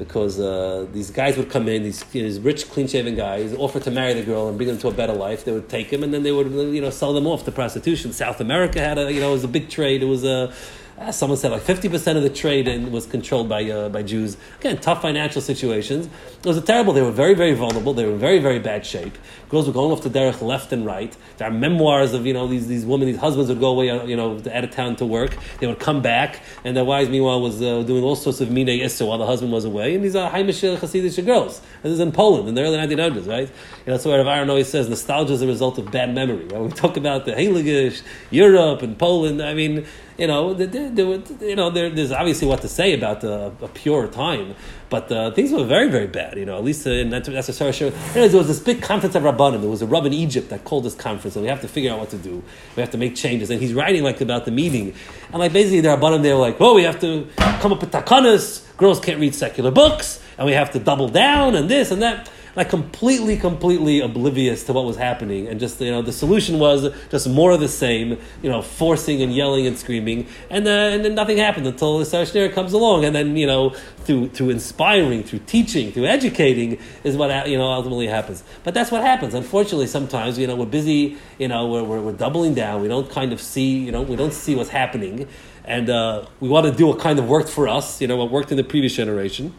because 0.00 0.40
uh, 0.40 0.86
these 0.94 1.10
guys 1.10 1.36
would 1.36 1.50
come 1.50 1.68
in, 1.68 1.82
these, 1.82 2.02
these 2.04 2.40
rich, 2.40 2.68
clean-shaven 2.70 3.14
guys, 3.14 3.54
offer 3.54 3.78
to 3.78 3.90
marry 3.90 4.14
the 4.14 4.22
girl 4.22 4.48
and 4.48 4.56
bring 4.56 4.66
them 4.66 4.78
to 4.78 4.88
a 4.88 4.92
better 4.92 5.12
life. 5.12 5.44
They 5.44 5.52
would 5.52 5.68
take 5.68 5.90
them, 5.90 6.02
and 6.02 6.12
then 6.12 6.22
they 6.22 6.32
would, 6.32 6.50
you 6.50 6.80
know, 6.80 6.88
sell 6.88 7.12
them 7.12 7.26
off 7.26 7.44
to 7.44 7.52
prostitution. 7.52 8.12
South 8.14 8.40
America 8.40 8.80
had 8.80 8.96
a, 8.98 9.12
you 9.12 9.20
know, 9.20 9.28
it 9.28 9.32
was 9.40 9.44
a 9.44 9.48
big 9.48 9.68
trade. 9.68 10.02
It 10.02 10.06
was 10.06 10.24
a 10.24 10.52
uh, 11.00 11.10
someone 11.10 11.38
said 11.38 11.50
like 11.50 11.62
50% 11.62 12.16
of 12.16 12.22
the 12.22 12.28
trade 12.28 12.68
in, 12.68 12.92
was 12.92 13.06
controlled 13.06 13.48
by, 13.48 13.64
uh, 13.70 13.88
by 13.88 14.02
Jews. 14.02 14.36
Again, 14.58 14.78
tough 14.78 15.00
financial 15.00 15.40
situations. 15.40 16.08
It 16.38 16.46
was 16.46 16.62
terrible. 16.62 16.92
They 16.92 17.00
were 17.00 17.10
very, 17.10 17.32
very 17.32 17.54
vulnerable. 17.54 17.94
They 17.94 18.04
were 18.04 18.12
in 18.12 18.18
very, 18.18 18.38
very 18.38 18.58
bad 18.58 18.84
shape. 18.84 19.16
Girls 19.48 19.66
were 19.66 19.72
going 19.72 19.90
off 19.92 20.02
to 20.02 20.10
derech 20.10 20.42
left 20.42 20.72
and 20.72 20.84
right. 20.84 21.16
There 21.38 21.48
are 21.48 21.50
memoirs 21.50 22.12
of, 22.12 22.26
you 22.26 22.34
know, 22.34 22.46
these, 22.46 22.68
these 22.68 22.84
women, 22.84 23.06
these 23.08 23.16
husbands 23.16 23.48
would 23.48 23.60
go 23.60 23.70
away, 23.70 23.88
uh, 23.88 24.04
you 24.04 24.14
know, 24.14 24.42
out 24.52 24.64
of 24.64 24.70
town 24.72 24.96
to 24.96 25.06
work. 25.06 25.36
They 25.58 25.66
would 25.66 25.80
come 25.80 26.02
back, 26.02 26.40
and 26.64 26.76
their 26.76 26.84
wives, 26.84 27.08
meanwhile, 27.08 27.40
was 27.40 27.62
uh, 27.62 27.82
doing 27.82 28.04
all 28.04 28.16
sorts 28.16 28.42
of 28.42 28.50
mine 28.50 28.66
isser 28.66 29.08
while 29.08 29.18
the 29.18 29.26
husband 29.26 29.52
was 29.52 29.64
away. 29.64 29.94
And 29.94 30.04
these 30.04 30.14
are 30.14 30.30
Haimish 30.30 30.76
Hasidic 30.76 31.24
girls. 31.24 31.62
This 31.82 31.92
is 31.92 32.00
in 32.00 32.12
Poland 32.12 32.46
in 32.46 32.54
the 32.54 32.62
early 32.62 32.76
1900s, 32.76 33.26
right? 33.26 33.48
Know, 33.48 33.94
that's 33.94 34.04
where 34.04 34.20
Aaron 34.20 34.50
always 34.50 34.68
says 34.68 34.88
nostalgia 34.88 35.32
is 35.32 35.40
a 35.40 35.46
result 35.46 35.78
of 35.78 35.90
bad 35.90 36.14
memory. 36.14 36.44
Right? 36.44 36.60
We 36.60 36.70
talk 36.70 36.98
about 36.98 37.24
the 37.24 37.32
Heiligish, 37.32 38.02
Europe, 38.30 38.82
and 38.82 38.98
Poland. 38.98 39.42
I 39.42 39.54
mean, 39.54 39.86
you 40.20 40.26
know, 40.26 40.54
you 40.54 41.56
know, 41.56 41.70
there, 41.70 41.88
there's 41.88 42.12
obviously 42.12 42.46
what 42.46 42.60
to 42.60 42.68
say 42.68 42.92
about 42.92 43.24
uh, 43.24 43.50
a 43.62 43.68
pure 43.68 44.06
time, 44.06 44.54
but 44.90 45.10
uh, 45.10 45.30
things 45.30 45.50
were 45.50 45.64
very, 45.64 45.88
very 45.88 46.06
bad. 46.06 46.36
You 46.36 46.44
know, 46.44 46.58
at 46.58 46.62
least 46.62 46.86
in 46.86 47.08
that's 47.08 47.28
a 47.48 47.52
sorry. 47.54 47.72
There 48.12 48.28
was 48.28 48.46
this 48.46 48.60
big 48.60 48.82
conference 48.82 49.14
of 49.14 49.22
Rabbanim. 49.22 49.62
There 49.62 49.70
was 49.70 49.80
a 49.80 49.86
Rav 49.86 50.04
in 50.04 50.12
Egypt 50.12 50.50
that 50.50 50.64
called 50.64 50.84
this 50.84 50.94
conference, 50.94 51.36
and 51.36 51.42
we 51.42 51.48
have 51.48 51.62
to 51.62 51.68
figure 51.68 51.90
out 51.90 52.00
what 52.00 52.10
to 52.10 52.18
do. 52.18 52.42
We 52.76 52.82
have 52.82 52.90
to 52.90 52.98
make 52.98 53.16
changes. 53.16 53.48
And 53.48 53.58
he's 53.58 53.72
writing 53.72 54.02
like 54.02 54.20
about 54.20 54.44
the 54.44 54.50
meeting, 54.50 54.94
and 55.30 55.38
like 55.38 55.54
basically 55.54 55.80
the 55.80 55.88
Rabbanim 55.88 56.22
they 56.22 56.34
were 56.34 56.38
like, 56.38 56.60
well, 56.60 56.74
we 56.74 56.82
have 56.82 57.00
to 57.00 57.26
come 57.60 57.72
up 57.72 57.80
with 57.80 57.90
takanas. 57.90 58.66
Girls 58.76 59.00
can't 59.00 59.20
read 59.20 59.34
secular 59.34 59.70
books, 59.70 60.22
and 60.36 60.46
we 60.46 60.52
have 60.52 60.70
to 60.72 60.78
double 60.78 61.08
down 61.08 61.54
and 61.54 61.70
this 61.70 61.90
and 61.90 62.02
that 62.02 62.30
like 62.56 62.68
completely, 62.68 63.36
completely 63.36 64.00
oblivious 64.00 64.64
to 64.64 64.72
what 64.72 64.84
was 64.84 64.96
happening, 64.96 65.48
and 65.48 65.60
just 65.60 65.80
you 65.80 65.90
know 65.90 66.02
the 66.02 66.12
solution 66.12 66.58
was 66.58 66.92
just 67.10 67.28
more 67.28 67.52
of 67.52 67.60
the 67.60 67.68
same, 67.68 68.18
you 68.42 68.50
know, 68.50 68.62
forcing 68.62 69.22
and 69.22 69.34
yelling 69.34 69.66
and 69.66 69.78
screaming, 69.78 70.26
and 70.50 70.66
uh, 70.66 70.70
and 70.70 71.04
then 71.04 71.14
nothing 71.14 71.38
happened 71.38 71.66
until 71.66 71.98
the 71.98 72.04
Sarah 72.04 72.24
Schenirer 72.24 72.52
comes 72.52 72.72
along, 72.72 73.04
and 73.04 73.14
then 73.14 73.36
you 73.36 73.46
know 73.46 73.70
through 74.04 74.28
through 74.30 74.50
inspiring, 74.50 75.22
through 75.22 75.40
teaching, 75.46 75.92
through 75.92 76.06
educating 76.06 76.78
is 77.04 77.16
what 77.16 77.48
you 77.48 77.56
know 77.56 77.66
ultimately 77.66 78.06
happens. 78.06 78.42
But 78.64 78.74
that's 78.74 78.90
what 78.90 79.02
happens. 79.02 79.34
Unfortunately, 79.34 79.86
sometimes 79.86 80.38
you 80.38 80.46
know 80.46 80.56
we're 80.56 80.66
busy, 80.66 81.16
you 81.38 81.48
know, 81.48 81.66
we're, 81.66 81.82
we're, 81.82 82.00
we're 82.00 82.12
doubling 82.12 82.54
down. 82.54 82.82
We 82.82 82.88
don't 82.88 83.10
kind 83.10 83.32
of 83.32 83.40
see, 83.40 83.78
you 83.78 83.90
know, 83.90 84.02
we 84.02 84.16
don't 84.16 84.32
see 84.32 84.54
what's 84.54 84.70
happening, 84.70 85.26
and 85.64 85.88
uh, 85.88 86.26
we 86.38 86.48
want 86.48 86.66
to 86.66 86.72
do 86.72 86.86
what 86.86 86.98
kind 86.98 87.18
of 87.18 87.28
worked 87.28 87.48
for 87.48 87.66
us, 87.68 88.00
you 88.00 88.06
know, 88.06 88.16
what 88.16 88.30
worked 88.30 88.50
in 88.50 88.56
the 88.56 88.64
previous 88.64 88.94
generation. 88.94 89.54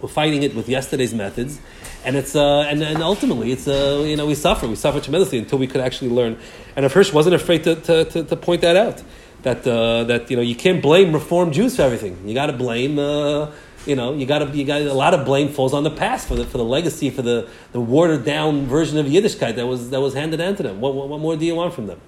We're 0.00 0.08
fighting 0.08 0.42
it 0.42 0.54
with 0.54 0.68
yesterday's 0.68 1.14
methods, 1.14 1.60
and 2.06 2.16
it's 2.16 2.34
uh, 2.36 2.60
and, 2.70 2.82
and 2.82 3.02
ultimately 3.02 3.52
it's 3.52 3.68
uh, 3.68 4.02
you 4.06 4.16
know 4.16 4.26
we 4.26 4.34
suffer 4.34 4.66
we 4.66 4.76
suffer 4.76 5.00
tremendously 5.00 5.38
until 5.38 5.58
we 5.58 5.66
could 5.66 5.82
actually 5.82 6.10
learn. 6.10 6.38
And 6.74 6.84
Rav 6.84 6.92
Hirsch 6.92 7.12
wasn't 7.12 7.34
afraid 7.34 7.64
to, 7.64 7.74
to, 7.74 8.04
to, 8.04 8.24
to 8.24 8.36
point 8.36 8.60
that 8.62 8.76
out. 8.76 9.02
that 9.42 9.66
uh, 9.66 10.04
that 10.04 10.30
you 10.30 10.36
know 10.36 10.42
you 10.42 10.56
can't 10.56 10.80
blame 10.80 11.12
Reform 11.12 11.52
Jews 11.52 11.76
for 11.76 11.82
everything. 11.82 12.16
You 12.26 12.34
got 12.34 12.46
to 12.46 12.52
blame. 12.52 12.98
Uh, 12.98 13.50
you 13.86 13.94
know, 13.94 14.12
you 14.14 14.26
got 14.26 14.40
to 14.40 14.46
you 14.56 14.64
got 14.64 14.82
a 14.82 14.92
lot 14.92 15.14
of 15.14 15.24
blame 15.24 15.48
falls 15.48 15.72
on 15.72 15.84
the 15.84 15.90
past 15.90 16.26
for 16.26 16.34
the 16.34 16.44
for 16.44 16.58
the 16.58 16.64
legacy 16.64 17.08
for 17.10 17.22
the, 17.22 17.48
the 17.72 17.80
watered 17.80 18.24
down 18.24 18.66
version 18.66 18.98
of 18.98 19.06
Yiddishkeit 19.06 19.54
that 19.54 19.66
was 19.66 19.90
that 19.90 20.00
was 20.00 20.14
handed 20.14 20.38
down 20.38 20.56
to 20.56 20.62
them. 20.62 20.80
What, 20.80 20.94
what, 20.94 21.08
what 21.08 21.20
more 21.20 21.36
do 21.36 21.46
you 21.46 21.54
want 21.54 21.72
from 21.72 21.86
them? 21.86 22.00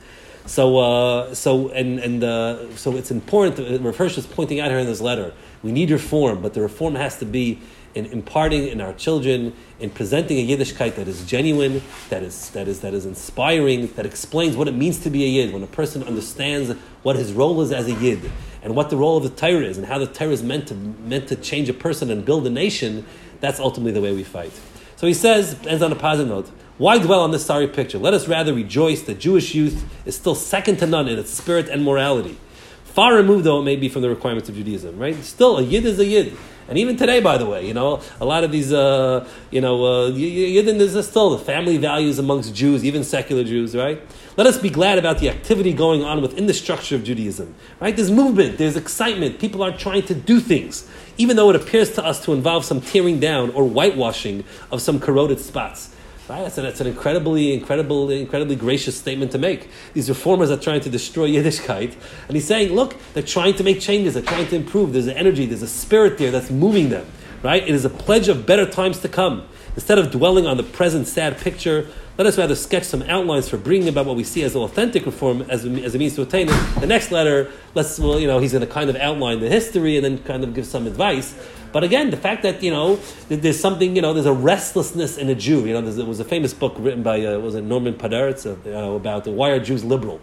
So 0.46 0.78
uh, 0.78 1.34
so 1.34 1.68
and 1.68 2.00
and 2.00 2.24
uh, 2.24 2.74
so 2.76 2.96
it's 2.96 3.10
important. 3.10 3.84
Rav 3.84 3.96
Hirsch 3.96 4.18
is 4.18 4.26
pointing 4.26 4.58
out 4.58 4.70
here 4.70 4.80
in 4.80 4.86
this 4.86 5.00
letter. 5.00 5.32
We 5.62 5.70
need 5.70 5.90
reform, 5.90 6.42
but 6.42 6.54
the 6.54 6.60
reform 6.60 6.94
has 6.96 7.18
to 7.18 7.24
be 7.24 7.60
in 7.98 8.06
imparting 8.06 8.68
in 8.68 8.80
our 8.80 8.92
children, 8.92 9.52
in 9.80 9.90
presenting 9.90 10.38
a 10.38 10.46
Yiddishkeit 10.46 10.94
that 10.94 11.08
is 11.08 11.24
genuine, 11.24 11.82
that 12.10 12.22
is, 12.22 12.50
that 12.50 12.68
is, 12.68 12.80
that 12.80 12.94
is 12.94 13.04
inspiring, 13.04 13.88
that 13.94 14.06
explains 14.06 14.56
what 14.56 14.68
it 14.68 14.74
means 14.74 15.00
to 15.00 15.10
be 15.10 15.24
a 15.24 15.26
Yid. 15.26 15.52
When 15.52 15.64
a 15.64 15.66
person 15.66 16.04
understands 16.04 16.70
what 17.02 17.16
his 17.16 17.32
role 17.32 17.60
is 17.60 17.72
as 17.72 17.88
a 17.88 17.94
Yid, 17.94 18.30
and 18.62 18.76
what 18.76 18.90
the 18.90 18.96
role 18.96 19.16
of 19.16 19.24
the 19.24 19.30
Torah 19.30 19.64
is, 19.64 19.78
and 19.78 19.86
how 19.86 19.98
the 19.98 20.06
Torah 20.06 20.30
is 20.30 20.44
meant 20.44 20.68
to, 20.68 20.74
meant 20.74 21.26
to 21.28 21.36
change 21.36 21.68
a 21.68 21.74
person 21.74 22.10
and 22.10 22.24
build 22.24 22.46
a 22.46 22.50
nation, 22.50 23.04
that's 23.40 23.58
ultimately 23.58 23.92
the 23.92 24.00
way 24.00 24.14
we 24.14 24.22
fight. 24.22 24.52
So 24.94 25.08
he 25.08 25.14
says, 25.14 25.58
ends 25.66 25.82
on 25.82 25.90
a 25.90 25.96
positive 25.96 26.28
note, 26.28 26.50
why 26.76 26.98
dwell 26.98 27.22
on 27.22 27.32
this 27.32 27.44
sorry 27.44 27.66
picture? 27.66 27.98
Let 27.98 28.14
us 28.14 28.28
rather 28.28 28.54
rejoice 28.54 29.02
that 29.02 29.18
Jewish 29.18 29.56
youth 29.56 29.84
is 30.06 30.14
still 30.14 30.36
second 30.36 30.76
to 30.78 30.86
none 30.86 31.08
in 31.08 31.18
its 31.18 31.30
spirit 31.30 31.68
and 31.68 31.84
morality. 31.84 32.38
Far 32.84 33.14
removed 33.14 33.44
though 33.44 33.60
it 33.60 33.64
may 33.64 33.74
be 33.74 33.88
from 33.88 34.02
the 34.02 34.08
requirements 34.08 34.48
of 34.48 34.54
Judaism, 34.54 34.98
right? 34.98 35.16
Still, 35.24 35.58
a 35.58 35.62
Yid 35.62 35.84
is 35.84 35.98
a 35.98 36.04
Yid. 36.04 36.36
And 36.68 36.76
even 36.76 36.96
today, 36.96 37.20
by 37.20 37.38
the 37.38 37.46
way, 37.46 37.66
you 37.66 37.72
know, 37.72 38.02
a 38.20 38.26
lot 38.26 38.44
of 38.44 38.52
these, 38.52 38.72
uh, 38.72 39.26
you 39.50 39.60
know, 39.60 39.84
uh, 39.84 40.10
Yidden 40.10 40.78
is 40.80 41.06
still 41.06 41.30
the 41.30 41.38
family 41.38 41.78
values 41.78 42.18
amongst 42.18 42.54
Jews, 42.54 42.84
even 42.84 43.04
secular 43.04 43.42
Jews, 43.42 43.74
right? 43.74 44.02
Let 44.36 44.46
us 44.46 44.58
be 44.58 44.68
glad 44.70 44.98
about 44.98 45.18
the 45.18 45.30
activity 45.30 45.72
going 45.72 46.04
on 46.04 46.20
within 46.20 46.46
the 46.46 46.54
structure 46.54 46.94
of 46.94 47.04
Judaism, 47.04 47.54
right? 47.80 47.96
There's 47.96 48.10
movement, 48.10 48.58
there's 48.58 48.76
excitement, 48.76 49.40
people 49.40 49.62
are 49.62 49.76
trying 49.76 50.02
to 50.02 50.14
do 50.14 50.40
things, 50.40 50.86
even 51.16 51.36
though 51.36 51.50
it 51.50 51.56
appears 51.56 51.92
to 51.94 52.04
us 52.04 52.22
to 52.26 52.34
involve 52.34 52.64
some 52.64 52.80
tearing 52.80 53.18
down 53.18 53.50
or 53.50 53.64
whitewashing 53.64 54.44
of 54.70 54.82
some 54.82 55.00
corroded 55.00 55.40
spots. 55.40 55.94
Right? 56.28 56.42
That's, 56.42 56.56
that's 56.56 56.80
an 56.80 56.86
incredibly, 56.86 57.54
incredibly, 57.54 58.20
incredibly 58.20 58.56
gracious 58.56 58.98
statement 58.98 59.32
to 59.32 59.38
make. 59.38 59.70
These 59.94 60.10
reformers 60.10 60.50
are 60.50 60.58
trying 60.58 60.82
to 60.82 60.90
destroy 60.90 61.30
Yiddishkeit. 61.30 61.94
And 62.26 62.36
he's 62.36 62.46
saying, 62.46 62.74
look, 62.74 62.96
they're 63.14 63.22
trying 63.22 63.54
to 63.54 63.64
make 63.64 63.80
changes, 63.80 64.14
they're 64.14 64.22
trying 64.22 64.46
to 64.48 64.56
improve. 64.56 64.92
There's 64.92 65.06
an 65.06 65.16
energy, 65.16 65.46
there's 65.46 65.62
a 65.62 65.68
spirit 65.68 66.18
there 66.18 66.30
that's 66.30 66.50
moving 66.50 66.90
them. 66.90 67.06
Right? 67.42 67.62
It 67.62 67.74
is 67.74 67.84
a 67.84 67.90
pledge 67.90 68.28
of 68.28 68.44
better 68.44 68.66
times 68.66 68.98
to 69.00 69.08
come. 69.08 69.48
Instead 69.74 69.98
of 69.98 70.10
dwelling 70.10 70.46
on 70.46 70.56
the 70.56 70.64
present 70.64 71.06
sad 71.06 71.38
picture, 71.38 71.88
let 72.18 72.26
us 72.26 72.36
rather 72.36 72.56
sketch 72.56 72.82
some 72.82 73.02
outlines 73.02 73.48
for 73.48 73.56
bringing 73.56 73.88
about 73.88 74.04
what 74.04 74.16
we 74.16 74.24
see 74.24 74.42
as 74.42 74.56
an 74.56 74.62
authentic 74.62 75.06
reform 75.06 75.42
as, 75.42 75.64
as 75.64 75.94
a 75.94 75.98
means 75.98 76.16
to 76.16 76.22
attain 76.22 76.48
it. 76.48 76.80
The 76.80 76.86
next 76.86 77.12
letter, 77.12 77.48
let's, 77.76 77.96
well, 78.00 78.18
you 78.18 78.26
know, 78.26 78.40
he's 78.40 78.50
going 78.50 78.66
to 78.66 78.72
kind 78.72 78.90
of 78.90 78.96
outline 78.96 79.38
the 79.38 79.48
history 79.48 79.94
and 79.94 80.04
then 80.04 80.18
kind 80.24 80.42
of 80.42 80.52
give 80.52 80.66
some 80.66 80.88
advice. 80.88 81.36
But 81.70 81.84
again, 81.84 82.10
the 82.10 82.16
fact 82.16 82.42
that 82.42 82.62
you 82.62 82.70
know 82.70 82.96
there's 83.28 83.60
something 83.60 83.94
you 83.94 84.02
know 84.02 84.14
there's 84.14 84.26
a 84.26 84.32
restlessness 84.32 85.18
in 85.18 85.28
a 85.28 85.34
Jew. 85.34 85.66
You 85.66 85.74
know, 85.74 85.82
there 85.82 86.06
was 86.06 86.18
a 86.18 86.24
famous 86.24 86.54
book 86.54 86.74
written 86.78 87.02
by 87.02 87.24
uh, 87.24 87.38
was 87.38 87.54
it 87.54 87.62
Norman 87.62 87.94
Podhoretz 87.94 88.46
uh, 88.46 88.94
about 88.94 89.26
why 89.26 89.50
are 89.50 89.60
Jews 89.60 89.84
liberal, 89.84 90.20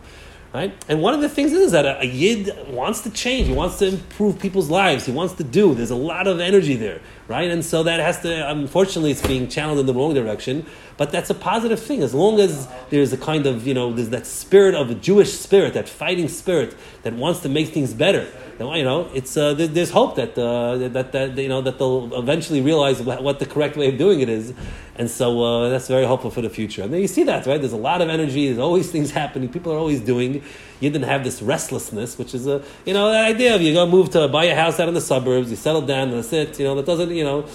right? 0.56 0.86
And 0.88 1.02
one 1.02 1.14
of 1.14 1.20
the 1.20 1.28
things 1.28 1.52
is 1.52 1.74
that 1.74 1.86
a, 1.86 2.00
a, 2.00 2.06
yid 2.06 2.50
wants 2.70 3.02
to 3.02 3.10
change. 3.10 3.48
He 3.48 3.54
wants 3.54 3.78
to 3.80 3.88
improve 3.88 4.40
people's 4.40 4.70
lives. 4.70 5.06
He 5.06 5.12
wants 5.12 5.34
to 5.34 5.44
do. 5.44 5.76
There's 5.76 5.92
a 5.92 5.98
lot 5.98 6.28
of 6.28 6.40
energy 6.40 6.78
there, 6.78 7.02
right? 7.28 7.52
And 7.52 7.64
so 7.64 7.84
that 7.84 8.00
has 8.00 8.22
to. 8.22 8.50
Unfortunately, 8.50 9.12
it's 9.12 9.26
being 9.28 9.50
channeled 9.50 9.80
in 9.80 9.86
the 9.86 9.94
wrong 9.94 10.14
direction. 10.14 10.66
But 10.96 11.12
that's 11.12 11.30
a 11.30 11.34
positive 11.34 11.82
thing 11.82 12.02
as 12.02 12.14
long 12.14 12.40
as 12.40 12.70
there's 12.90 13.12
a 13.12 13.18
kind 13.18 13.46
of 13.46 13.68
you 13.68 13.74
know 13.74 13.92
there's 13.92 14.10
that 14.10 14.26
spirit 14.26 14.76
of 14.76 14.90
a 14.90 14.96
Jewish 14.96 15.34
spirit, 15.34 15.74
that 15.74 15.90
fighting 15.90 16.30
spirit 16.30 16.74
that 17.04 17.14
wants 17.14 17.42
to 17.42 17.50
make 17.50 17.70
things 17.74 17.94
better 17.94 18.26
you 18.60 18.84
know, 18.84 19.10
it's 19.14 19.36
uh, 19.36 19.54
there's 19.54 19.92
hope 19.92 20.16
that, 20.16 20.38
uh, 20.38 20.78
that 20.90 21.12
that 21.12 21.38
you 21.38 21.50
know 21.50 21.62
that 21.62 21.78
they'll 21.78 22.18
eventually 22.18 22.62
realize 22.62 23.02
what 23.02 23.40
the 23.40 23.46
correct 23.46 23.76
way 23.76 23.90
of 23.90 23.98
doing 23.98 24.22
it 24.22 24.30
is, 24.30 24.54
and 24.96 25.10
so 25.10 25.44
uh, 25.44 25.70
that's 25.70 25.88
very 25.88 26.06
hopeful 26.06 26.32
for 26.32 26.42
the 26.42 26.50
future. 26.50 26.84
And 26.84 26.94
then 26.94 27.02
you 27.02 27.08
see 27.08 27.24
that 27.24 27.46
right. 27.46 27.60
There's 27.60 27.74
a 27.74 27.78
lot 27.78 28.02
of 28.02 28.10
energy. 28.10 28.48
There's 28.48 28.60
always 28.60 28.90
things 28.92 29.12
happening. 29.12 29.50
People 29.50 29.74
are 29.74 29.77
always 29.77 30.00
doing. 30.00 30.42
You 30.79 30.90
didn't 30.90 31.08
have 31.08 31.24
this 31.24 31.42
restlessness, 31.42 32.18
which 32.18 32.34
is 32.34 32.48
a 32.48 32.64
you 32.86 32.94
know 32.94 33.12
that 33.12 33.25
idea 33.25 33.56
of 33.56 33.62
you 33.62 33.74
go 33.74 33.86
move 33.86 34.12
to 34.12 34.27
buy 34.29 34.46
a 34.46 34.56
house 34.56 34.79
out 34.79 34.88
in 34.88 34.94
the 34.94 35.01
suburbs, 35.01 35.50
you 35.50 35.58
settle 35.58 35.82
down, 35.82 36.12
that's 36.12 36.32
it. 36.32 36.58
You 36.60 36.66
know 36.66 36.75
that 36.75 36.86
doesn't 36.86 37.12
you 37.12 37.24
know. 37.24 37.46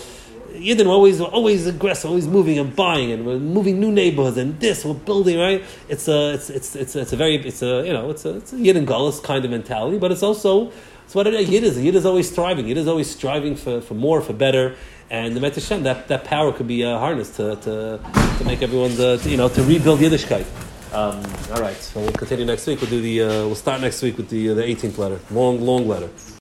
Yidden 0.51 0.87
were 0.87 0.92
always 0.92 1.20
always 1.20 1.66
aggressive, 1.66 2.11
always 2.11 2.27
moving 2.27 2.59
and 2.59 2.74
buying, 2.74 3.12
and 3.12 3.24
we're 3.24 3.38
moving 3.38 3.79
new 3.79 3.92
neighborhoods 3.92 4.37
and 4.37 4.59
this 4.59 4.85
we're 4.85 4.94
building 4.94 5.38
right. 5.38 5.62
It's 5.88 6.09
a 6.09 6.35
it's 6.35 6.51
it's 6.51 6.74
it's, 6.74 6.96
it's 6.96 7.12
a 7.12 7.16
very 7.16 7.37
it's 7.37 7.62
a 7.62 7.87
you 7.87 7.92
know 7.92 8.11
it's 8.11 8.24
a 8.24 8.37
it's 8.38 8.53
a 8.53 8.57
Yidden 8.57 8.85
Gullus 8.85 9.22
kind 9.22 9.44
of 9.44 9.51
mentality, 9.53 9.98
but 9.98 10.11
it's 10.11 10.24
also 10.24 10.72
it's 11.11 11.14
what 11.16 11.27
a 11.27 11.42
Yid 11.42 11.64
is. 11.64 11.77
A 11.77 11.83
Yid 11.83 11.96
is 11.96 12.07
always 12.07 12.31
striving. 12.31 12.68
Yid 12.68 12.77
is 12.77 12.87
always 12.87 13.11
striving 13.11 13.57
for, 13.57 13.81
for 13.81 13.94
more, 13.94 14.20
for 14.20 14.33
better. 14.33 14.77
And 15.11 15.35
the 15.37 15.40
Metashem, 15.40 15.83
that, 15.83 16.07
that 16.07 16.23
power 16.23 16.53
could 16.53 16.68
be 16.68 16.85
uh, 16.85 17.01
harnessed 17.01 17.35
to, 17.35 17.57
to, 17.57 18.01
to 18.38 18.44
make 18.44 18.62
everyone, 18.62 18.94
the, 18.94 19.16
to, 19.16 19.29
you 19.29 19.37
know, 19.37 19.49
to 19.49 19.61
rebuild 19.64 19.99
Yiddishkeit. 19.99 20.46
Um, 20.94 21.20
all 21.53 21.61
right, 21.61 21.75
so 21.75 21.99
we'll 21.99 22.12
continue 22.12 22.44
next 22.44 22.64
week. 22.68 22.81
We'll 22.81 22.90
do 22.90 23.01
the, 23.01 23.23
uh, 23.23 23.27
we'll 23.44 23.57
start 23.57 23.81
next 23.81 24.01
week 24.03 24.18
with 24.18 24.29
the, 24.29 24.51
uh, 24.51 24.55
the 24.55 24.62
18th 24.62 24.99
letter. 24.99 25.18
Long, 25.33 25.61
long 25.61 25.88
letter. 25.88 26.11